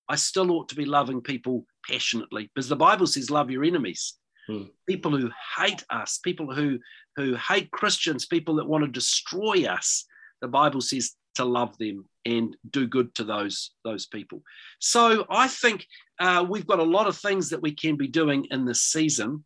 I 0.10 0.16
still 0.18 0.52
ought 0.52 0.68
to 0.70 0.76
be 0.76 0.84
loving 0.84 1.22
people 1.22 1.66
passionately 1.90 2.52
because 2.54 2.68
the 2.68 2.76
Bible 2.76 3.08
says, 3.08 3.32
love 3.32 3.50
your 3.50 3.64
enemies. 3.64 4.16
Hmm. 4.48 4.64
People 4.90 5.18
who 5.18 5.30
hate 5.58 5.86
us, 5.90 6.18
people 6.18 6.54
who, 6.54 6.80
who 7.16 7.36
hate 7.36 7.72
Christians, 7.72 8.26
people 8.26 8.56
that 8.56 8.68
want 8.68 8.84
to 8.84 8.92
destroy 8.92 9.66
us. 9.66 10.06
The 10.42 10.50
Bible 10.50 10.82
says 10.82 11.14
to 11.36 11.46
love 11.46 11.78
them 11.78 12.06
and 12.26 12.56
do 12.69 12.88
good 12.88 13.13
to 13.15 13.24
those 13.24 13.72
those 13.84 14.06
people. 14.06 14.41
So 14.80 15.26
I 15.30 15.48
think 15.48 15.86
uh, 16.19 16.46
we've 16.48 16.67
got 16.67 16.80
a 16.80 16.84
lot 16.84 17.08
of 17.08 17.17
things 17.17 17.50
that 17.50 17.62
we 17.62 17.74
can 17.74 17.96
be 17.98 18.08
doing 18.08 18.46
in 18.52 18.65
this 18.65 18.82
season. 18.82 19.43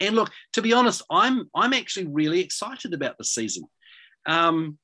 And 0.00 0.16
look, 0.16 0.30
to 0.54 0.62
be 0.62 0.72
honest, 0.72 1.02
I'm 1.10 1.48
I'm 1.54 1.72
actually 1.72 2.06
really 2.06 2.40
excited 2.40 2.94
about 2.94 3.18
the 3.18 3.24
season. 3.24 3.64
Um, 4.26 4.78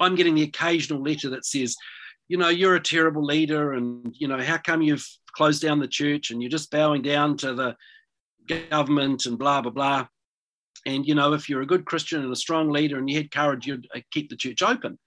I'm 0.00 0.14
getting 0.14 0.34
the 0.34 0.42
occasional 0.42 1.02
letter 1.02 1.30
that 1.30 1.44
says, 1.44 1.76
you 2.28 2.36
know, 2.36 2.48
you're 2.48 2.74
a 2.74 2.80
terrible 2.80 3.24
leader, 3.24 3.72
and 3.72 4.14
you 4.18 4.28
know, 4.28 4.40
how 4.40 4.58
come 4.58 4.82
you've 4.82 5.06
closed 5.34 5.62
down 5.62 5.80
the 5.80 5.88
church 5.88 6.30
and 6.30 6.40
you're 6.40 6.50
just 6.50 6.70
bowing 6.70 7.02
down 7.02 7.36
to 7.36 7.54
the 7.54 7.76
government 8.70 9.26
and 9.26 9.38
blah 9.38 9.60
blah 9.60 9.72
blah. 9.72 10.06
And 10.86 11.06
you 11.06 11.14
know, 11.14 11.32
if 11.32 11.48
you're 11.48 11.62
a 11.62 11.66
good 11.66 11.84
Christian 11.84 12.22
and 12.22 12.32
a 12.32 12.36
strong 12.36 12.70
leader 12.70 12.98
and 12.98 13.08
you 13.08 13.16
had 13.16 13.30
courage, 13.30 13.66
you'd 13.66 13.86
uh, 13.94 14.00
keep 14.10 14.28
the 14.28 14.36
church 14.36 14.62
open. 14.62 14.98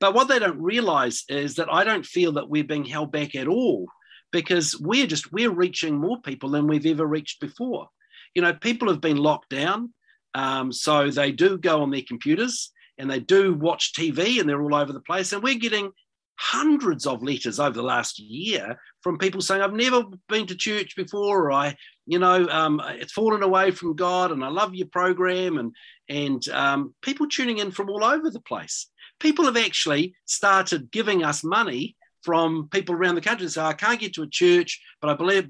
But 0.00 0.14
what 0.14 0.28
they 0.28 0.38
don't 0.38 0.60
realize 0.60 1.24
is 1.28 1.56
that 1.56 1.72
I 1.72 1.84
don't 1.84 2.06
feel 2.06 2.32
that 2.32 2.48
we're 2.48 2.64
being 2.64 2.84
held 2.84 3.10
back 3.10 3.34
at 3.34 3.48
all 3.48 3.86
because 4.30 4.78
we're 4.78 5.06
just 5.06 5.32
we're 5.32 5.50
reaching 5.50 5.98
more 5.98 6.20
people 6.20 6.50
than 6.50 6.66
we've 6.66 6.86
ever 6.86 7.06
reached 7.06 7.40
before. 7.40 7.88
You 8.34 8.42
know, 8.42 8.52
people 8.52 8.88
have 8.88 9.00
been 9.00 9.16
locked 9.16 9.50
down, 9.50 9.92
um, 10.34 10.72
so 10.72 11.10
they 11.10 11.32
do 11.32 11.58
go 11.58 11.82
on 11.82 11.90
their 11.90 12.02
computers 12.06 12.70
and 12.98 13.10
they 13.10 13.20
do 13.20 13.54
watch 13.54 13.92
TV 13.92 14.40
and 14.40 14.48
they're 14.48 14.62
all 14.62 14.74
over 14.74 14.92
the 14.92 15.00
place. 15.00 15.32
And 15.32 15.42
we're 15.42 15.54
getting 15.54 15.90
hundreds 16.36 17.06
of 17.06 17.22
letters 17.22 17.58
over 17.58 17.74
the 17.74 17.82
last 17.82 18.18
year 18.18 18.76
from 19.02 19.18
people 19.18 19.40
saying, 19.40 19.62
I've 19.62 19.72
never 19.72 20.04
been 20.28 20.46
to 20.46 20.56
church 20.56 20.94
before, 20.96 21.46
or 21.46 21.52
I, 21.52 21.76
you 22.06 22.18
know, 22.18 22.48
um, 22.48 22.80
it's 22.86 23.12
fallen 23.12 23.42
away 23.42 23.70
from 23.72 23.96
God 23.96 24.30
and 24.30 24.44
I 24.44 24.48
love 24.48 24.74
your 24.74 24.86
program. 24.88 25.58
And, 25.58 25.74
and 26.08 26.48
um, 26.50 26.94
people 27.02 27.28
tuning 27.28 27.58
in 27.58 27.70
from 27.72 27.90
all 27.90 28.04
over 28.04 28.30
the 28.30 28.40
place 28.40 28.88
people 29.20 29.44
have 29.44 29.56
actually 29.56 30.14
started 30.26 30.90
giving 30.90 31.24
us 31.24 31.44
money 31.44 31.96
from 32.22 32.68
people 32.70 32.94
around 32.94 33.14
the 33.14 33.20
country. 33.20 33.48
So 33.48 33.64
I 33.64 33.72
can't 33.72 34.00
get 34.00 34.14
to 34.14 34.22
a 34.22 34.28
church, 34.28 34.80
but 35.00 35.10
I 35.10 35.14
believe, 35.14 35.48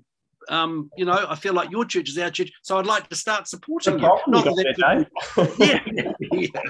um, 0.48 0.90
you 0.96 1.04
know, 1.04 1.26
I 1.28 1.34
feel 1.34 1.54
like 1.54 1.70
your 1.70 1.84
church 1.84 2.08
is 2.08 2.18
our 2.18 2.30
church, 2.30 2.52
so 2.62 2.78
I'd 2.78 2.86
like 2.86 3.08
to 3.08 3.16
start 3.16 3.48
supporting 3.48 3.94
you. 3.94 4.18
Not 4.26 4.44
that, 4.44 5.06
yeah, 5.58 6.12
yeah. 6.32 6.60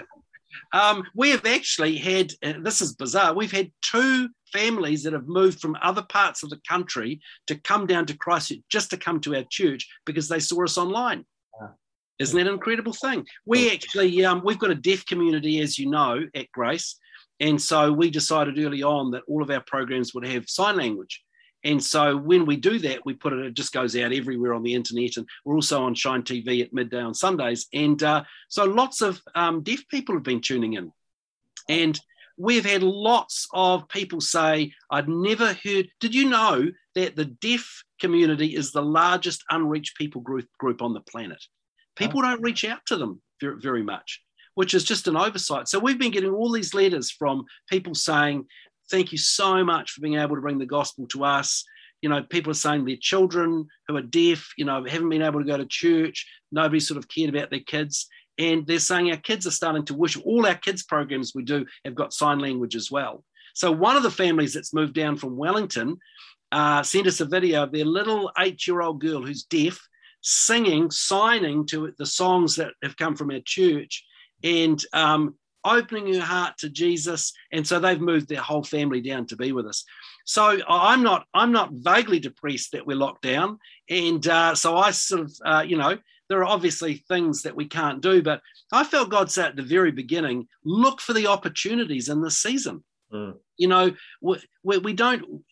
Um, 0.73 1.05
we 1.15 1.31
have 1.31 1.47
actually 1.47 1.97
had, 1.97 2.33
this 2.63 2.81
is 2.81 2.95
bizarre, 2.95 3.35
we've 3.35 3.53
had 3.53 3.71
two 3.83 4.29
families 4.53 5.03
that 5.03 5.13
have 5.13 5.29
moved 5.29 5.61
from 5.61 5.77
other 5.83 6.03
parts 6.03 6.43
of 6.43 6.51
the 6.51 6.61
country 6.69 7.21
to 7.47 7.55
come 7.57 7.87
down 7.87 8.07
to 8.07 8.17
Christchurch 8.17 8.61
just 8.69 8.91
to 8.91 8.97
come 8.97 9.21
to 9.21 9.37
our 9.37 9.45
church 9.51 9.89
because 10.05 10.29
they 10.29 10.41
saw 10.41 10.65
us 10.65 10.79
online. 10.79 11.25
Isn't 12.19 12.37
that 12.37 12.47
an 12.47 12.55
incredible 12.55 12.93
thing? 12.93 13.27
We 13.47 13.71
actually, 13.71 14.25
um, 14.25 14.43
we've 14.45 14.59
got 14.59 14.71
a 14.71 14.75
deaf 14.75 15.07
community, 15.07 15.61
as 15.61 15.79
you 15.79 15.89
know, 15.89 16.23
at 16.35 16.51
Grace. 16.53 16.99
And 17.41 17.61
so 17.61 17.93
we 17.93 18.11
decided 18.11 18.59
early 18.59 18.83
on 18.83 19.13
that 19.13 19.23
all 19.29 19.43
of 19.43 19.51
our 19.51 19.63
programs 19.67 20.13
would 20.15 20.27
have 20.27 20.49
sign 20.49 20.77
language. 20.77 21.23
And 21.65 21.83
so 21.83 22.17
when 22.17 22.47
we 22.47 22.57
do 22.57 22.79
that, 22.81 23.05
we 23.05 23.15
put 23.15 23.33
it, 23.33 23.45
it 23.45 23.55
just 23.55 23.73
goes 23.73 23.97
out 23.97 24.13
everywhere 24.13 24.55
on 24.55 24.63
the 24.63 24.75
internet. 24.75 25.17
And 25.17 25.27
we're 25.45 25.55
also 25.55 25.83
on 25.83 25.95
Shine 25.95 26.23
TV 26.23 26.63
at 26.63 26.73
midday 26.73 27.01
on 27.01 27.15
Sundays. 27.15 27.67
And 27.73 28.01
uh, 28.03 28.25
so 28.49 28.65
lots 28.65 29.01
of 29.01 29.21
um, 29.35 29.63
deaf 29.63 29.81
people 29.89 30.15
have 30.15 30.25
been 30.25 30.41
tuning 30.41 30.75
in. 30.75 30.93
And 31.69 31.99
we've 32.37 32.65
had 32.65 32.83
lots 32.83 33.49
of 33.53 33.89
people 33.89 34.21
say, 34.21 34.73
I'd 34.91 35.09
never 35.09 35.57
heard. 35.65 35.89
Did 36.01 36.15
you 36.15 36.29
know 36.29 36.69
that 36.95 37.17
the 37.17 37.25
deaf 37.25 37.83
community 38.01 38.55
is 38.55 38.71
the 38.71 38.83
largest 38.83 39.45
unreached 39.51 39.97
people 39.97 40.21
group, 40.21 40.47
group 40.59 40.81
on 40.81 40.95
the 40.95 41.01
planet? 41.01 41.43
People 41.99 42.23
don't 42.23 42.43
reach 42.43 42.65
out 42.65 42.81
to 42.87 42.97
them 42.97 43.21
very, 43.41 43.61
very 43.61 43.83
much, 43.83 44.23
which 44.55 44.75
is 44.75 44.85
just 44.85 45.09
an 45.09 45.17
oversight. 45.17 45.69
So 45.69 45.79
we've 45.79 45.99
been 45.99 46.13
getting 46.13 46.33
all 46.33 46.53
these 46.53 46.75
letters 46.75 47.11
from 47.11 47.45
people 47.69 47.95
saying, 47.95 48.47
Thank 48.91 49.13
you 49.13 49.19
so 49.19 49.63
much 49.65 49.91
for 49.91 50.01
being 50.01 50.17
able 50.17 50.35
to 50.37 50.41
bring 50.41 50.59
the 50.59 50.67
gospel 50.67 51.07
to 51.09 51.25
us. 51.25 51.65
you 52.01 52.09
know, 52.09 52.23
people 52.23 52.51
are 52.53 52.55
saying 52.55 52.85
their 52.85 52.97
children 52.97 53.67
who 53.87 53.97
are 53.97 54.03
deaf, 54.03 54.53
you 54.57 54.65
know, 54.65 54.85
haven't 54.85 55.09
been 55.11 55.23
able 55.23 55.41
to 55.41 55.47
go 55.47 55.57
to 55.57 55.67
church. 55.67 56.27
Nobody 56.53 56.81
sort 56.81 56.97
of 56.97 57.09
cared 57.09 57.35
about 57.35 57.51
their 57.51 57.61
kids. 57.61 58.09
And 58.39 58.67
they're 58.67 58.79
saying 58.79 59.11
our 59.11 59.17
kids 59.17 59.47
are 59.47 59.51
starting 59.51 59.85
to 59.87 59.95
wish 59.95 60.17
all 60.17 60.47
our 60.47 60.55
kids' 60.55 60.85
programs 60.85 61.35
we 61.35 61.43
do 61.43 61.67
have 61.85 61.95
got 61.95 62.13
sign 62.13 62.39
language 62.39 62.77
as 62.77 62.91
well. 62.91 63.25
So 63.55 63.73
one 63.73 63.97
of 63.97 64.05
the 64.05 64.11
families 64.11 64.55
that's 64.55 64.73
moved 64.73 64.95
down 64.95 65.17
from 65.17 65.37
Wellington 65.37 65.99
uh, 66.53 66.83
sent 66.83 67.09
us 67.09 67.21
a 67.21 67.25
video 67.27 67.65
of 67.65 67.73
their 67.73 67.85
little 67.85 68.31
eight-year-old 68.39 69.01
girl 69.01 69.23
who's 69.23 69.43
deaf 69.43 69.81
singing, 70.21 70.91
signing 70.91 71.67
to 71.67 71.93
the 71.99 72.07
songs 72.07 72.57
that 72.57 72.73
have 72.83 72.97
come 72.97 73.17
from 73.17 73.31
our 73.31 73.41
church, 73.45 74.05
and 74.43 74.83
um, 74.93 75.35
opening 75.65 76.15
her 76.15 76.21
heart 76.21 76.59
to 76.59 76.69
Jesus. 76.69 77.33
And 77.53 77.67
so 77.67 77.79
they've 77.79 78.01
moved 78.01 78.29
their 78.29 78.41
whole 78.41 78.65
family 78.65 79.01
down 79.01 79.27
to 79.27 79.37
be 79.37 79.53
with 79.53 79.67
us. 79.67 79.85
So 80.25 80.59
I'm 80.69 81.03
not 81.03 81.27
I'm 81.33 81.53
not 81.53 81.71
vaguely 81.73 82.19
depressed 82.19 82.73
that 82.73 82.87
we're 82.87 82.97
locked 82.97 83.23
down, 83.23 83.59
and 83.89 84.27
uh, 84.27 84.55
so 84.55 84.77
I 84.77 84.91
sort 84.91 85.23
of 85.23 85.33
uh, 85.45 85.65
you 85.67 85.77
know 85.77 85.99
there 86.29 86.41
are 86.41 86.45
obviously 86.45 87.03
things 87.09 87.43
that 87.43 87.57
we 87.57 87.67
can't 87.67 88.03
do, 88.03 88.23
but 88.23 88.43
I 88.73 88.85
felt 88.85 89.11
God 89.11 89.31
said 89.31 89.47
at 89.47 89.57
the 89.57 89.63
very 89.63 89.91
beginning, 89.91 90.47
look 90.65 91.01
for 91.01 91.15
the 91.15 91.27
opportunities 91.27 92.09
in 92.09 92.23
this 92.23 92.39
season. 92.39 92.85
Mm. 93.13 93.37
You 93.57 93.69
know, 93.69 93.93
we, 94.21 94.37
we, 94.63 94.79
we 94.79 94.93
don't 94.93 95.43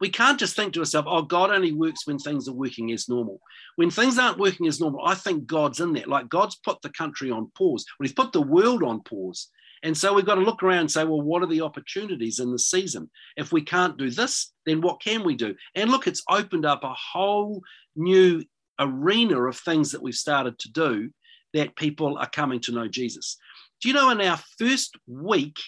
we 0.00 0.08
can't 0.08 0.38
just 0.38 0.56
think 0.56 0.72
to 0.72 0.80
ourselves, 0.80 1.08
oh, 1.10 1.22
God 1.22 1.50
only 1.50 1.72
works 1.72 2.06
when 2.06 2.18
things 2.18 2.48
are 2.48 2.54
working 2.54 2.92
as 2.92 3.08
normal. 3.08 3.40
When 3.76 3.90
things 3.90 4.18
aren't 4.18 4.38
working 4.38 4.66
as 4.66 4.80
normal, 4.80 5.04
I 5.04 5.14
think 5.14 5.46
God's 5.46 5.80
in 5.80 5.92
there. 5.92 6.06
Like 6.06 6.28
God's 6.28 6.56
put 6.56 6.82
the 6.82 6.90
country 6.90 7.30
on 7.30 7.50
pause, 7.54 7.84
well, 7.98 8.06
He's 8.06 8.14
put 8.14 8.32
the 8.32 8.42
world 8.42 8.82
on 8.82 9.02
pause. 9.02 9.48
And 9.82 9.96
so 9.96 10.12
we've 10.12 10.26
got 10.26 10.36
to 10.36 10.40
look 10.40 10.62
around 10.62 10.80
and 10.80 10.90
say, 10.90 11.04
well, 11.04 11.20
what 11.20 11.42
are 11.42 11.48
the 11.48 11.60
opportunities 11.60 12.40
in 12.40 12.50
the 12.50 12.58
season? 12.58 13.10
If 13.36 13.52
we 13.52 13.60
can't 13.60 13.98
do 13.98 14.10
this, 14.10 14.52
then 14.64 14.80
what 14.80 15.02
can 15.02 15.22
we 15.22 15.34
do? 15.34 15.54
And 15.74 15.90
look, 15.90 16.06
it's 16.06 16.22
opened 16.30 16.64
up 16.64 16.82
a 16.82 16.94
whole 16.94 17.62
new 17.94 18.42
arena 18.78 19.40
of 19.42 19.56
things 19.58 19.92
that 19.92 20.02
we've 20.02 20.14
started 20.14 20.58
to 20.60 20.72
do 20.72 21.10
that 21.54 21.76
people 21.76 22.18
are 22.18 22.28
coming 22.28 22.60
to 22.60 22.72
know 22.72 22.88
Jesus. 22.88 23.36
Do 23.80 23.88
you 23.88 23.94
know 23.94 24.10
in 24.10 24.20
our 24.20 24.40
first 24.58 24.96
week 25.06 25.58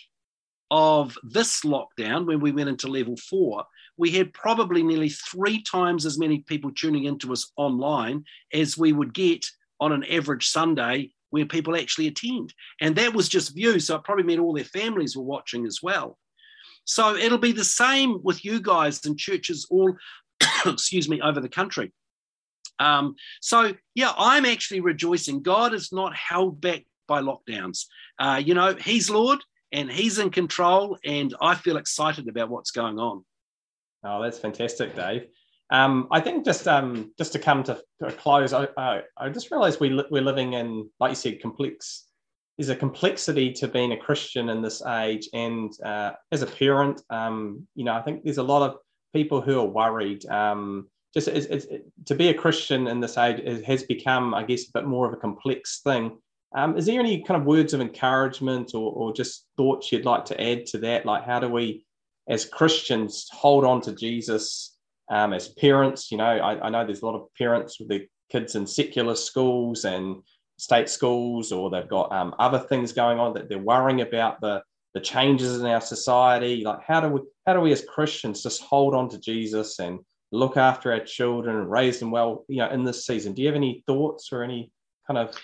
of 0.70 1.16
this 1.22 1.62
lockdown, 1.62 2.26
when 2.26 2.40
we 2.40 2.52
went 2.52 2.68
into 2.68 2.88
level 2.88 3.16
four, 3.16 3.64
we 3.98 4.10
had 4.10 4.32
probably 4.32 4.82
nearly 4.82 5.10
three 5.10 5.62
times 5.62 6.06
as 6.06 6.18
many 6.18 6.38
people 6.38 6.70
tuning 6.74 7.04
into 7.04 7.32
us 7.32 7.52
online 7.56 8.24
as 8.54 8.78
we 8.78 8.92
would 8.92 9.12
get 9.12 9.44
on 9.80 9.92
an 9.92 10.04
average 10.04 10.48
Sunday 10.48 11.10
where 11.30 11.44
people 11.44 11.76
actually 11.76 12.06
attend. 12.06 12.54
And 12.80 12.96
that 12.96 13.12
was 13.12 13.28
just 13.28 13.54
views. 13.54 13.86
So 13.86 13.96
it 13.96 14.04
probably 14.04 14.24
meant 14.24 14.40
all 14.40 14.54
their 14.54 14.64
families 14.64 15.16
were 15.16 15.24
watching 15.24 15.66
as 15.66 15.80
well. 15.82 16.16
So 16.84 17.16
it'll 17.16 17.36
be 17.36 17.52
the 17.52 17.64
same 17.64 18.20
with 18.22 18.44
you 18.44 18.62
guys 18.62 19.04
and 19.04 19.18
churches 19.18 19.66
all, 19.68 19.94
excuse 20.64 21.08
me, 21.08 21.20
over 21.20 21.40
the 21.40 21.48
country. 21.48 21.92
Um, 22.78 23.16
so, 23.42 23.74
yeah, 23.94 24.12
I'm 24.16 24.46
actually 24.46 24.80
rejoicing. 24.80 25.42
God 25.42 25.74
is 25.74 25.92
not 25.92 26.14
held 26.14 26.60
back 26.60 26.86
by 27.08 27.20
lockdowns. 27.20 27.86
Uh, 28.18 28.40
you 28.42 28.54
know, 28.54 28.74
He's 28.74 29.10
Lord 29.10 29.40
and 29.72 29.90
He's 29.90 30.18
in 30.18 30.30
control, 30.30 30.96
and 31.04 31.34
I 31.42 31.56
feel 31.56 31.76
excited 31.76 32.28
about 32.28 32.48
what's 32.48 32.70
going 32.70 32.98
on. 32.98 33.24
Oh, 34.04 34.22
that's 34.22 34.38
fantastic, 34.38 34.94
Dave. 34.94 35.26
Um, 35.70 36.08
I 36.10 36.20
think 36.20 36.44
just 36.44 36.66
um, 36.66 37.12
just 37.18 37.32
to 37.32 37.38
come 37.38 37.62
to, 37.64 37.80
a 38.02 38.12
close, 38.12 38.52
I, 38.52 38.68
I, 38.76 39.02
I 39.16 39.28
just 39.28 39.50
realised 39.50 39.80
we 39.80 39.90
li- 39.90 40.06
we're 40.10 40.22
living 40.22 40.54
in, 40.54 40.88
like 40.98 41.10
you 41.10 41.16
said, 41.16 41.42
complex. 41.42 42.04
There's 42.56 42.70
a 42.70 42.76
complexity 42.76 43.52
to 43.54 43.68
being 43.68 43.92
a 43.92 43.96
Christian 43.96 44.48
in 44.48 44.62
this 44.62 44.84
age, 44.84 45.28
and 45.32 45.72
uh, 45.84 46.12
as 46.32 46.42
a 46.42 46.46
parent, 46.46 47.02
um, 47.10 47.66
you 47.74 47.84
know, 47.84 47.92
I 47.92 48.02
think 48.02 48.24
there's 48.24 48.38
a 48.38 48.42
lot 48.42 48.68
of 48.68 48.78
people 49.14 49.40
who 49.40 49.60
are 49.60 49.66
worried. 49.66 50.26
Um, 50.26 50.88
just 51.14 51.28
it's, 51.28 51.46
it's, 51.46 51.64
it, 51.66 51.84
to 52.06 52.14
be 52.14 52.28
a 52.28 52.34
Christian 52.34 52.86
in 52.86 53.00
this 53.00 53.16
age 53.16 53.64
has 53.64 53.82
become, 53.82 54.34
I 54.34 54.42
guess, 54.44 54.68
a 54.68 54.72
bit 54.72 54.86
more 54.86 55.06
of 55.06 55.12
a 55.12 55.16
complex 55.16 55.80
thing. 55.82 56.18
Um, 56.54 56.76
is 56.76 56.86
there 56.86 57.00
any 57.00 57.22
kind 57.22 57.40
of 57.40 57.46
words 57.46 57.74
of 57.74 57.80
encouragement 57.80 58.74
or, 58.74 58.92
or 58.92 59.12
just 59.12 59.46
thoughts 59.56 59.92
you'd 59.92 60.04
like 60.04 60.24
to 60.26 60.40
add 60.40 60.66
to 60.66 60.78
that? 60.78 61.06
Like, 61.06 61.24
how 61.24 61.40
do 61.40 61.48
we, 61.48 61.84
as 62.28 62.44
Christians, 62.44 63.28
hold 63.32 63.64
on 63.64 63.80
to 63.82 63.94
Jesus? 63.94 64.76
Um, 65.10 65.32
as 65.32 65.48
parents, 65.48 66.10
you 66.10 66.18
know, 66.18 66.24
I, 66.24 66.66
I 66.66 66.68
know 66.68 66.84
there's 66.84 67.02
a 67.02 67.06
lot 67.06 67.14
of 67.14 67.28
parents 67.36 67.80
with 67.80 67.88
their 67.88 68.02
kids 68.30 68.54
in 68.54 68.66
secular 68.66 69.14
schools 69.14 69.84
and 69.84 70.16
state 70.58 70.90
schools, 70.90 71.50
or 71.50 71.70
they've 71.70 71.88
got 71.88 72.12
um, 72.12 72.34
other 72.38 72.58
things 72.58 72.92
going 72.92 73.18
on 73.18 73.32
that 73.34 73.48
they're 73.48 73.58
worrying 73.58 74.02
about 74.02 74.40
the 74.40 74.62
the 74.94 75.00
changes 75.00 75.60
in 75.60 75.66
our 75.66 75.80
society. 75.80 76.64
Like, 76.64 76.80
how 76.86 77.00
do 77.00 77.08
we 77.08 77.20
how 77.46 77.54
do 77.54 77.60
we 77.60 77.72
as 77.72 77.84
Christians 77.84 78.42
just 78.42 78.62
hold 78.62 78.94
on 78.94 79.08
to 79.10 79.18
Jesus 79.18 79.78
and 79.78 80.00
look 80.32 80.56
after 80.56 80.92
our 80.92 81.00
children 81.00 81.56
and 81.56 81.70
raise 81.70 82.00
them 82.00 82.10
well, 82.10 82.44
you 82.48 82.58
know, 82.58 82.70
in 82.70 82.84
this 82.84 83.06
season? 83.06 83.32
Do 83.32 83.42
you 83.42 83.48
have 83.48 83.56
any 83.56 83.82
thoughts 83.86 84.30
or 84.32 84.42
any 84.42 84.70
kind 85.06 85.18
of 85.18 85.34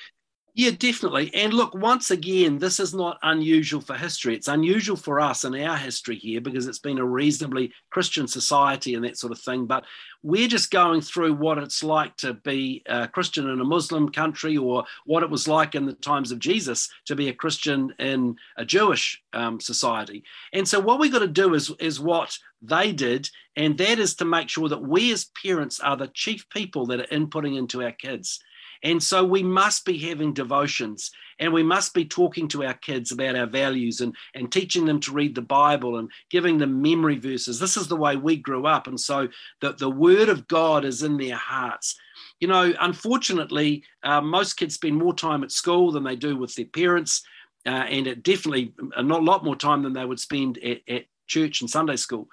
yeah, 0.57 0.71
definitely. 0.71 1.35
And 1.35 1.53
look, 1.53 1.75
once 1.75 2.13
again, 2.13 2.59
this 2.59 2.79
is 2.79 2.95
not 2.95 3.19
unusual 3.25 3.81
for 3.81 3.97
history. 3.97 4.37
It's 4.37 4.47
unusual 4.47 4.97
for 4.97 5.19
us 5.19 5.43
in 5.43 5.53
our 5.61 5.77
history 5.77 6.15
here 6.15 6.41
because 6.41 6.69
it's 6.69 6.79
been 6.79 6.99
a 6.99 7.05
reasonably 7.05 7.73
Christian 7.91 8.29
society 8.29 8.95
and 8.95 9.05
that 9.05 9.19
sort 9.19 9.33
of 9.33 9.41
thing. 9.41 9.67
But 9.67 9.85
we're 10.23 10.47
just 10.47 10.71
going 10.71 11.01
through 11.01 11.35
what 11.35 11.59
it's 11.59 11.83
like 11.83 12.17
to 12.19 12.35
be 12.35 12.85
a 12.87 13.09
Christian 13.09 13.51
in 13.51 13.61
a 13.61 13.65
Muslim 13.65 14.13
country 14.13 14.57
or 14.57 14.85
what 15.07 15.25
it 15.25 15.31
was 15.31 15.49
like 15.49 15.75
in 15.75 15.87
the 15.87 15.93
times 15.93 16.31
of 16.31 16.39
Jesus 16.39 16.89
to 17.07 17.17
be 17.17 17.29
a 17.29 17.35
Christian 17.35 17.93
in 17.99 18.37
a 18.57 18.65
Jewish 18.65 19.21
um, 19.33 19.59
society. 19.59 20.23
And 20.53 20.69
so, 20.69 20.79
what 20.79 21.01
we've 21.01 21.13
got 21.13 21.19
to 21.19 21.27
do 21.27 21.55
is, 21.55 21.73
is 21.81 21.99
what 21.99 22.39
they 22.63 22.93
did, 22.93 23.29
and 23.57 23.77
that 23.79 23.99
is 23.99 24.15
to 24.17 24.25
make 24.25 24.49
sure 24.49 24.69
that 24.69 24.83
we 24.83 25.13
as 25.13 25.31
parents 25.43 25.81
are 25.81 25.97
the 25.97 26.09
chief 26.15 26.49
people 26.49 26.87
that 26.87 27.01
are 27.01 27.17
inputting 27.17 27.59
into 27.59 27.83
our 27.83 27.93
kids. 27.93 28.39
And 28.85 29.03
so 29.03 29.25
we 29.25 29.43
must 29.43 29.85
be 29.85 29.99
having 29.99 30.35
devotions 30.35 31.11
and 31.39 31.53
we 31.53 31.63
must 31.63 31.95
be 31.95 32.05
talking 32.05 32.47
to 32.49 32.65
our 32.65 32.75
kids 32.75 33.11
about 33.11 33.35
our 33.35 33.47
values 33.47 34.01
and, 34.01 34.15
and 34.35 34.53
teaching 34.53 34.85
them 34.85 35.01
to 35.01 35.13
read 35.13 35.35
the 35.35 35.43
Bible 35.43 35.99
and 35.99 36.11
giving 36.31 36.59
them 36.59 36.83
memory 36.83 37.19
verses. 37.19 37.59
This 37.59 37.77
is 37.77 37.89
the 37.89 37.97
way 37.97 38.17
we 38.17 38.37
grew 38.37 38.67
up. 38.67 38.87
And 38.87 39.01
so 39.01 39.29
the, 39.61 39.73
the 39.73 39.91
word 39.91 40.29
of 40.29 40.47
God 40.47 40.85
is 40.85 41.03
in 41.03 41.17
their 41.17 41.35
hearts. 41.35 41.99
You 42.41 42.49
know, 42.49 42.75
unfortunately, 42.79 43.85
uh, 44.03 44.21
most 44.21 44.55
kids 44.55 44.75
spend 44.75 44.97
more 44.97 45.15
time 45.15 45.43
at 45.43 45.51
school 45.51 45.91
than 45.91 46.05
they 46.05 46.17
do 46.17 46.37
with 46.37 46.55
their 46.55 46.67
parents. 46.67 47.23
Uh, 47.67 47.87
and 47.89 48.07
it 48.07 48.23
definitely 48.23 48.75
a 48.95 49.03
not, 49.03 49.23
a 49.23 49.25
lot 49.25 49.45
more 49.45 49.57
time 49.57 49.83
than 49.83 49.95
they 49.95 50.05
would 50.05 50.21
spend 50.21 50.59
at, 50.59 50.81
at 50.87 51.07
church 51.27 51.63
and 51.63 51.71
Sunday 51.71 51.97
school. 51.97 52.29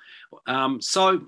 Um, 0.46 0.82
so 0.82 1.28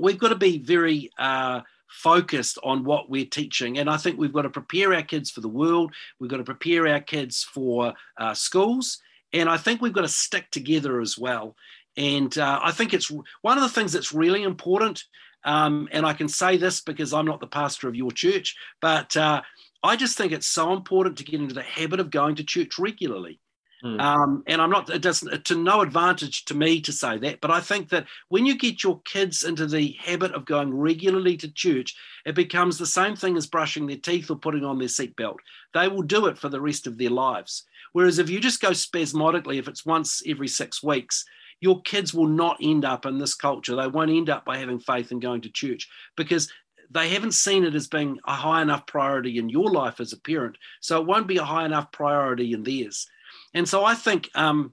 we've 0.00 0.18
got 0.18 0.30
to 0.30 0.36
be 0.36 0.58
very 0.58 1.10
uh, 1.16 1.60
focused 1.90 2.58
on 2.62 2.84
what 2.84 3.10
we're 3.10 3.26
teaching. 3.26 3.78
And 3.78 3.90
I 3.90 3.96
think 3.96 4.18
we've 4.18 4.32
got 4.32 4.42
to 4.42 4.50
prepare 4.50 4.94
our 4.94 5.02
kids 5.02 5.30
for 5.30 5.40
the 5.40 5.48
world, 5.48 5.94
we've 6.18 6.30
got 6.30 6.38
to 6.38 6.44
prepare 6.44 6.86
our 6.88 7.00
kids 7.00 7.42
for 7.42 7.94
uh, 8.16 8.34
schools, 8.34 9.00
and 9.32 9.48
I 9.48 9.56
think 9.56 9.80
we've 9.80 9.92
got 9.92 10.02
to 10.02 10.08
stick 10.08 10.50
together 10.50 11.00
as 11.00 11.18
well. 11.18 11.56
And 11.96 12.36
uh, 12.38 12.60
I 12.62 12.72
think 12.72 12.94
it's 12.94 13.10
one 13.42 13.58
of 13.58 13.62
the 13.62 13.68
things 13.68 13.92
that's 13.92 14.12
really 14.12 14.42
important. 14.42 15.04
Um, 15.44 15.88
and 15.92 16.04
I 16.04 16.12
can 16.12 16.28
say 16.28 16.56
this 16.56 16.80
because 16.80 17.12
I'm 17.12 17.24
not 17.24 17.40
the 17.40 17.46
pastor 17.46 17.88
of 17.88 17.96
your 17.96 18.10
church, 18.10 18.56
but 18.80 19.16
uh, 19.16 19.42
I 19.82 19.96
just 19.96 20.16
think 20.16 20.32
it's 20.32 20.46
so 20.46 20.72
important 20.72 21.16
to 21.18 21.24
get 21.24 21.40
into 21.40 21.54
the 21.54 21.62
habit 21.62 22.00
of 22.00 22.10
going 22.10 22.36
to 22.36 22.44
church 22.44 22.78
regularly. 22.78 23.40
Mm. 23.84 24.00
Um, 24.00 24.42
and 24.46 24.60
I'm 24.60 24.70
not, 24.70 24.90
it 24.90 25.02
doesn't, 25.02 25.44
to 25.46 25.54
no 25.56 25.80
advantage 25.80 26.44
to 26.46 26.54
me 26.54 26.80
to 26.82 26.92
say 26.92 27.16
that, 27.18 27.40
but 27.40 27.50
I 27.50 27.60
think 27.60 27.88
that 27.90 28.06
when 28.28 28.44
you 28.44 28.56
get 28.56 28.82
your 28.82 29.00
kids 29.02 29.42
into 29.42 29.66
the 29.66 29.96
habit 29.98 30.32
of 30.32 30.44
going 30.44 30.74
regularly 30.74 31.36
to 31.38 31.52
church, 31.52 31.96
it 32.26 32.34
becomes 32.34 32.76
the 32.76 32.86
same 32.86 33.16
thing 33.16 33.36
as 33.36 33.46
brushing 33.46 33.86
their 33.86 33.96
teeth 33.96 34.30
or 34.30 34.36
putting 34.36 34.64
on 34.64 34.78
their 34.78 34.88
seatbelt. 34.88 35.36
They 35.72 35.88
will 35.88 36.02
do 36.02 36.26
it 36.26 36.38
for 36.38 36.48
the 36.48 36.60
rest 36.60 36.86
of 36.86 36.98
their 36.98 37.10
lives. 37.10 37.64
Whereas 37.92 38.18
if 38.18 38.28
you 38.28 38.38
just 38.38 38.60
go 38.60 38.72
spasmodically, 38.72 39.58
if 39.58 39.66
it's 39.66 39.86
once 39.86 40.22
every 40.26 40.48
six 40.48 40.82
weeks, 40.82 41.24
your 41.60 41.80
kids 41.82 42.14
will 42.14 42.28
not 42.28 42.58
end 42.62 42.84
up 42.84 43.06
in 43.06 43.18
this 43.18 43.34
culture. 43.34 43.76
They 43.76 43.86
won't 43.86 44.10
end 44.10 44.30
up 44.30 44.44
by 44.44 44.58
having 44.58 44.80
faith 44.80 45.10
and 45.10 45.20
going 45.20 45.42
to 45.42 45.50
church 45.50 45.88
because 46.16 46.50
they 46.90 47.10
haven't 47.10 47.32
seen 47.32 47.64
it 47.64 47.74
as 47.74 47.86
being 47.86 48.18
a 48.26 48.34
high 48.34 48.62
enough 48.62 48.86
priority 48.86 49.38
in 49.38 49.48
your 49.48 49.70
life 49.70 50.00
as 50.00 50.12
a 50.12 50.20
parent. 50.20 50.56
So 50.80 51.00
it 51.00 51.06
won't 51.06 51.28
be 51.28 51.36
a 51.36 51.44
high 51.44 51.64
enough 51.64 51.92
priority 51.92 52.52
in 52.52 52.62
theirs. 52.62 53.06
And 53.54 53.68
so 53.68 53.84
I 53.84 53.94
think 53.94 54.30
um, 54.34 54.72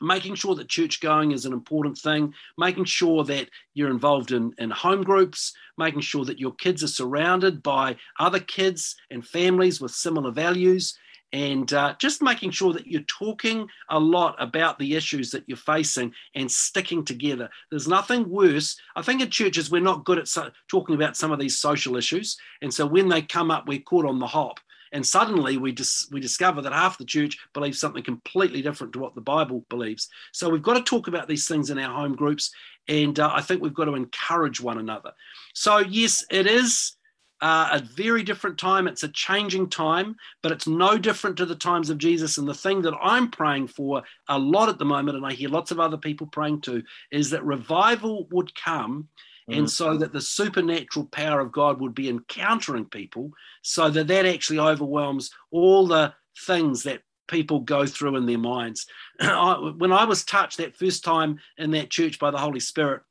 making 0.00 0.34
sure 0.34 0.54
that 0.54 0.68
church 0.68 1.00
going 1.00 1.32
is 1.32 1.44
an 1.44 1.52
important 1.52 1.98
thing, 1.98 2.34
making 2.58 2.84
sure 2.84 3.24
that 3.24 3.48
you're 3.74 3.90
involved 3.90 4.32
in, 4.32 4.52
in 4.58 4.70
home 4.70 5.02
groups, 5.02 5.52
making 5.78 6.00
sure 6.00 6.24
that 6.24 6.40
your 6.40 6.54
kids 6.54 6.82
are 6.82 6.88
surrounded 6.88 7.62
by 7.62 7.96
other 8.18 8.40
kids 8.40 8.96
and 9.10 9.26
families 9.26 9.80
with 9.80 9.92
similar 9.92 10.30
values, 10.30 10.96
and 11.32 11.72
uh, 11.72 11.94
just 11.98 12.22
making 12.22 12.50
sure 12.50 12.72
that 12.72 12.88
you're 12.88 13.02
talking 13.02 13.68
a 13.90 14.00
lot 14.00 14.34
about 14.40 14.78
the 14.78 14.96
issues 14.96 15.30
that 15.30 15.44
you're 15.46 15.56
facing 15.56 16.12
and 16.34 16.50
sticking 16.50 17.04
together. 17.04 17.48
There's 17.70 17.86
nothing 17.86 18.28
worse. 18.28 18.76
I 18.96 19.02
think 19.02 19.20
in 19.20 19.30
churches, 19.30 19.70
we're 19.70 19.80
not 19.80 20.04
good 20.04 20.18
at 20.18 20.26
so- 20.26 20.50
talking 20.68 20.96
about 20.96 21.16
some 21.16 21.30
of 21.30 21.38
these 21.38 21.58
social 21.58 21.96
issues. 21.96 22.36
And 22.62 22.74
so 22.74 22.84
when 22.84 23.08
they 23.08 23.22
come 23.22 23.50
up, 23.52 23.68
we're 23.68 23.78
caught 23.78 24.06
on 24.06 24.18
the 24.18 24.26
hop 24.26 24.58
and 24.92 25.06
suddenly 25.06 25.56
we 25.56 25.72
dis- 25.72 26.08
we 26.10 26.20
discover 26.20 26.62
that 26.62 26.72
half 26.72 26.98
the 26.98 27.04
church 27.04 27.38
believes 27.54 27.80
something 27.80 28.02
completely 28.02 28.62
different 28.62 28.92
to 28.92 28.98
what 28.98 29.14
the 29.14 29.20
Bible 29.20 29.64
believes. 29.68 30.08
So 30.32 30.48
we've 30.48 30.62
got 30.62 30.74
to 30.74 30.82
talk 30.82 31.08
about 31.08 31.28
these 31.28 31.46
things 31.46 31.70
in 31.70 31.78
our 31.78 31.94
home 31.94 32.16
groups, 32.16 32.52
and 32.88 33.18
uh, 33.18 33.30
I 33.32 33.40
think 33.40 33.62
we've 33.62 33.74
got 33.74 33.86
to 33.86 33.94
encourage 33.94 34.60
one 34.60 34.78
another. 34.78 35.12
So 35.54 35.78
yes, 35.78 36.24
it 36.30 36.46
is. 36.46 36.96
Uh, 37.42 37.70
a 37.72 37.78
very 37.78 38.22
different 38.22 38.58
time. 38.58 38.86
It's 38.86 39.02
a 39.02 39.08
changing 39.08 39.70
time, 39.70 40.14
but 40.42 40.52
it's 40.52 40.66
no 40.66 40.98
different 40.98 41.38
to 41.38 41.46
the 41.46 41.54
times 41.54 41.88
of 41.88 41.96
Jesus. 41.96 42.36
And 42.36 42.46
the 42.46 42.52
thing 42.52 42.82
that 42.82 42.92
I'm 43.00 43.30
praying 43.30 43.68
for 43.68 44.02
a 44.28 44.38
lot 44.38 44.68
at 44.68 44.78
the 44.78 44.84
moment, 44.84 45.16
and 45.16 45.24
I 45.24 45.32
hear 45.32 45.48
lots 45.48 45.70
of 45.70 45.80
other 45.80 45.96
people 45.96 46.26
praying 46.26 46.60
too, 46.60 46.82
is 47.10 47.30
that 47.30 47.42
revival 47.42 48.26
would 48.30 48.54
come 48.54 49.08
and 49.50 49.66
mm. 49.66 49.70
so 49.70 49.96
that 49.96 50.12
the 50.12 50.20
supernatural 50.20 51.06
power 51.06 51.40
of 51.40 51.52
God 51.52 51.80
would 51.80 51.94
be 51.94 52.08
encountering 52.08 52.86
people, 52.86 53.32
so 53.62 53.90
that 53.90 54.06
that 54.08 54.26
actually 54.26 54.58
overwhelms 54.58 55.30
all 55.50 55.86
the 55.86 56.14
things 56.46 56.82
that 56.84 57.02
people 57.28 57.60
go 57.60 57.86
through 57.86 58.16
in 58.16 58.26
their 58.26 58.38
minds. 58.38 58.86
when 59.20 59.92
I 59.92 60.04
was 60.04 60.24
touched 60.24 60.58
that 60.58 60.76
first 60.76 61.04
time 61.04 61.38
in 61.56 61.70
that 61.72 61.90
church 61.90 62.18
by 62.18 62.30
the 62.30 62.38
Holy 62.38 62.60
Spirit, 62.60 63.02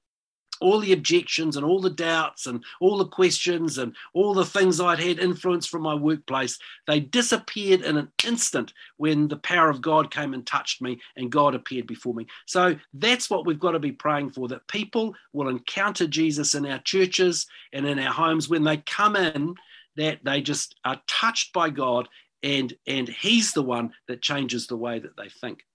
all 0.62 0.80
the 0.80 0.94
objections 0.94 1.56
and 1.56 1.66
all 1.66 1.82
the 1.82 1.90
doubts 1.90 2.46
and 2.46 2.64
all 2.80 2.98
the 2.98 3.08
questions 3.08 3.78
and 3.78 3.96
all 4.14 4.34
the 4.34 4.46
things 4.46 4.80
I'd 4.80 5.00
had 5.00 5.20
influence 5.20 5.66
from 5.66 5.82
my 5.82 5.94
workplace, 5.94 6.60
they 6.88 7.00
disappeared 7.00 7.82
in 7.82 7.98
an 7.98 8.12
instant 8.26 8.74
when 8.98 9.28
the 9.28 9.38
power 9.38 9.70
of 9.70 9.82
God 9.82 10.12
came 10.12 10.34
and 10.34 10.46
touched 10.46 10.82
me 10.82 11.00
and 11.16 11.32
God 11.32 11.56
appeared 11.56 11.88
before 11.88 12.14
me. 12.14 12.28
So 12.46 12.76
that's 12.94 13.30
what 13.30 13.46
we've 13.46 13.60
got 13.60 13.72
to 13.72 13.80
be 13.80 13.92
praying 13.92 14.32
for 14.32 14.48
that 14.50 14.68
people 14.68 15.16
will 15.34 15.50
encounter 15.50 16.08
Jesus 16.08 16.54
in 16.56 16.66
our 16.66 16.80
churches 16.80 17.48
and 17.74 17.86
in 17.86 18.00
our 18.00 18.14
homes 18.14 18.50
when 18.50 18.64
they 18.64 18.78
come 18.78 19.16
in, 19.16 19.56
that 19.96 20.20
they 20.24 20.42
just 20.42 20.76
are 20.86 21.02
touched 21.08 21.52
by 21.54 21.70
God 21.70 22.08
and 22.42 22.74
and 22.88 23.10
he's 23.10 23.52
the 23.52 23.64
one 23.64 23.92
that 24.08 24.22
changes 24.22 24.68
the 24.68 24.78
way 24.78 25.00
that 25.00 25.18
they 25.18 25.28
think. 25.28 25.66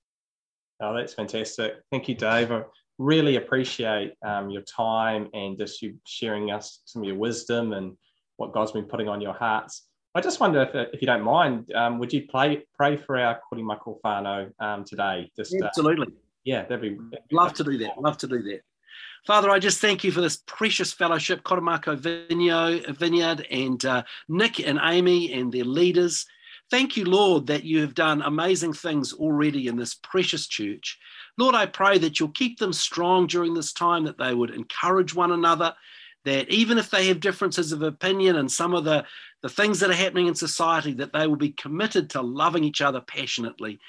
Oh, 0.80 0.94
that's 0.94 1.14
fantastic. 1.14 1.74
Thank 1.90 2.08
you, 2.08 2.14
Dave 2.14 2.50
really 2.98 3.36
appreciate 3.36 4.14
um, 4.24 4.50
your 4.50 4.62
time 4.62 5.28
and 5.34 5.58
just 5.58 5.82
you 5.82 5.96
sharing 6.06 6.50
us 6.50 6.80
some 6.84 7.02
of 7.02 7.08
your 7.08 7.16
wisdom 7.16 7.72
and 7.72 7.96
what 8.36 8.52
God's 8.52 8.72
been 8.72 8.84
putting 8.84 9.08
on 9.08 9.20
your 9.20 9.34
hearts. 9.34 9.86
I 10.14 10.20
just 10.20 10.38
wonder 10.38 10.62
if, 10.62 10.74
if 10.94 11.00
you 11.02 11.06
don't 11.06 11.22
mind, 11.22 11.72
um, 11.72 11.98
would 11.98 12.12
you 12.12 12.26
play, 12.28 12.64
pray 12.76 12.96
for 12.96 13.18
our 13.18 13.40
Korimako 13.52 14.00
whānau 14.04 14.50
um, 14.60 14.84
today? 14.84 15.30
Just 15.36 15.54
uh, 15.60 15.66
absolutely. 15.66 16.08
Yeah, 16.44 16.62
that'd 16.62 16.80
be, 16.80 16.90
that'd 17.10 17.28
be 17.28 17.34
love 17.34 17.54
to 17.54 17.64
do 17.64 17.78
that. 17.78 18.00
Love 18.00 18.18
to 18.18 18.28
do 18.28 18.42
that. 18.42 18.60
Father, 19.26 19.50
I 19.50 19.58
just 19.58 19.80
thank 19.80 20.04
you 20.04 20.12
for 20.12 20.20
this 20.20 20.42
precious 20.46 20.92
fellowship, 20.92 21.42
Korimako 21.42 21.96
Vineyard, 21.98 23.46
and 23.50 23.84
uh, 23.84 24.02
Nick 24.28 24.60
and 24.60 24.78
Amy 24.82 25.32
and 25.32 25.50
their 25.50 25.64
leaders. 25.64 26.26
Thank 26.70 26.96
you, 26.96 27.06
Lord, 27.06 27.46
that 27.46 27.64
you 27.64 27.80
have 27.80 27.94
done 27.94 28.22
amazing 28.22 28.74
things 28.74 29.12
already 29.12 29.66
in 29.66 29.76
this 29.76 29.94
precious 29.94 30.46
church. 30.46 30.98
Lord, 31.36 31.54
I 31.54 31.66
pray 31.66 31.98
that 31.98 32.18
you'll 32.18 32.30
keep 32.30 32.58
them 32.58 32.72
strong 32.72 33.26
during 33.26 33.54
this 33.54 33.72
time, 33.72 34.04
that 34.04 34.18
they 34.18 34.34
would 34.34 34.50
encourage 34.50 35.14
one 35.14 35.32
another, 35.32 35.74
that 36.24 36.48
even 36.48 36.78
if 36.78 36.90
they 36.90 37.08
have 37.08 37.20
differences 37.20 37.72
of 37.72 37.82
opinion 37.82 38.36
and 38.36 38.50
some 38.50 38.74
of 38.74 38.84
the, 38.84 39.04
the 39.42 39.48
things 39.48 39.80
that 39.80 39.90
are 39.90 39.94
happening 39.94 40.28
in 40.28 40.34
society, 40.34 40.92
that 40.94 41.12
they 41.12 41.26
will 41.26 41.36
be 41.36 41.50
committed 41.50 42.10
to 42.10 42.22
loving 42.22 42.64
each 42.64 42.80
other 42.80 43.00
passionately. 43.00 43.80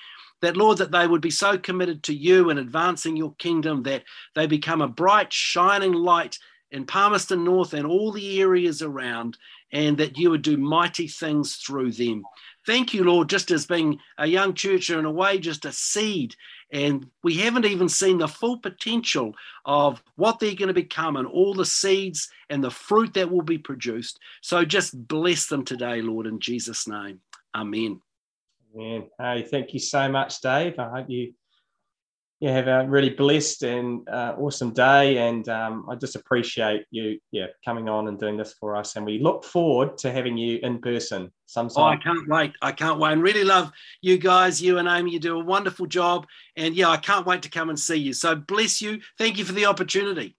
That, 0.42 0.58
Lord, 0.58 0.80
that 0.80 0.92
they 0.92 1.08
would 1.08 1.22
be 1.22 1.32
so 1.32 1.58
committed 1.58 2.04
to 2.04 2.14
you 2.14 2.50
and 2.50 2.60
advancing 2.60 3.16
your 3.16 3.34
kingdom 3.36 3.84
that 3.84 4.04
they 4.34 4.48
become 4.48 4.82
a 4.82 4.88
bright, 4.88 5.32
shining 5.32 5.94
light 5.94 6.38
in 6.72 6.86
Palmerston 6.86 7.44
North 7.44 7.74
and 7.74 7.88
all 7.88 8.12
the 8.12 8.42
areas 8.42 8.82
around, 8.82 9.38
and 9.72 9.98
that 9.98 10.18
you 10.18 10.30
would 10.32 10.42
do 10.42 10.58
mighty 10.58 11.08
things 11.08 11.56
through 11.56 11.92
them. 11.92 12.24
Thank 12.66 12.94
you, 12.94 13.04
Lord, 13.04 13.30
just 13.30 13.52
as 13.52 13.66
being 13.66 14.00
a 14.18 14.26
young 14.26 14.54
church 14.54 14.90
in 14.90 15.06
a 15.06 15.12
way 15.12 15.38
just 15.38 15.66
a 15.66 15.72
seed 15.72 16.36
and 16.72 17.08
we 17.24 17.36
haven't 17.36 17.66
even 17.66 17.88
seen 17.88 18.18
the 18.18 18.28
full 18.28 18.58
potential 18.58 19.36
of 19.66 20.04
what 20.16 20.40
they're 20.40 20.56
going 20.56 20.68
to 20.68 20.74
become 20.74 21.16
and 21.16 21.28
all 21.28 21.54
the 21.54 21.66
seeds 21.66 22.30
and 22.50 22.64
the 22.64 22.72
fruit 22.72 23.14
that 23.14 23.30
will 23.30 23.44
be 23.44 23.58
produced. 23.58 24.20
So 24.42 24.66
just 24.66 25.08
bless 25.08 25.48
them 25.48 25.64
today, 25.64 26.02
Lord, 26.02 26.26
in 26.28 26.40
Jesus' 26.40 26.88
name. 26.88 27.22
Amen. 27.56 28.02
Amen. 28.76 29.10
Hey, 29.20 29.44
thank 29.44 29.74
you 29.74 29.80
so 29.80 30.10
much, 30.10 30.42
Dave. 30.42 30.80
I 30.80 30.90
hope 30.90 31.10
you 31.10 31.34
you 32.40 32.50
have 32.50 32.68
a 32.68 32.86
really 32.88 33.10
blessed 33.10 33.64
and 33.64 34.08
uh, 34.10 34.36
awesome 34.38 34.74
day. 34.74 35.18
And 35.18 35.48
um, 35.48 35.86
I 35.90 35.96
just 35.96 36.16
appreciate 36.16 36.86
you, 36.92 37.20
yeah, 37.32 37.48
coming 37.64 37.88
on 37.88 38.08
and 38.08 38.20
doing 38.20 38.38
this 38.38 38.54
for 38.60 38.76
us. 38.76 38.96
And 38.96 39.06
we 39.06 39.20
look 39.20 39.44
forward 39.46 39.98
to 40.00 40.12
having 40.12 40.38
you 40.38 40.60
in 40.62 40.80
person 40.80 41.32
sometime. 41.46 41.84
Oh, 41.84 41.88
I 41.88 41.98
can't 41.98 42.28
wait! 42.28 42.54
I 42.62 42.72
can't 42.72 43.00
wait. 43.00 43.14
And 43.14 43.24
really 43.24 43.44
love 43.44 43.72
you 44.02 44.18
guys, 44.18 44.62
you 44.62 44.78
and 44.80 44.88
Amy. 44.88 45.12
You 45.12 45.20
do 45.20 45.40
a 45.40 45.44
wonderful 45.44 45.86
job. 45.86 46.28
And 46.58 46.76
yeah, 46.76 46.90
I 46.90 46.98
can't 46.98 47.26
wait 47.26 47.42
to 47.44 47.50
come 47.50 47.70
and 47.70 47.80
see 47.80 47.96
you. 47.98 48.14
So 48.14 48.36
bless 48.36 48.82
you. 48.82 49.00
Thank 49.18 49.38
you 49.38 49.46
for 49.46 49.54
the 49.54 49.66
opportunity. 49.66 50.36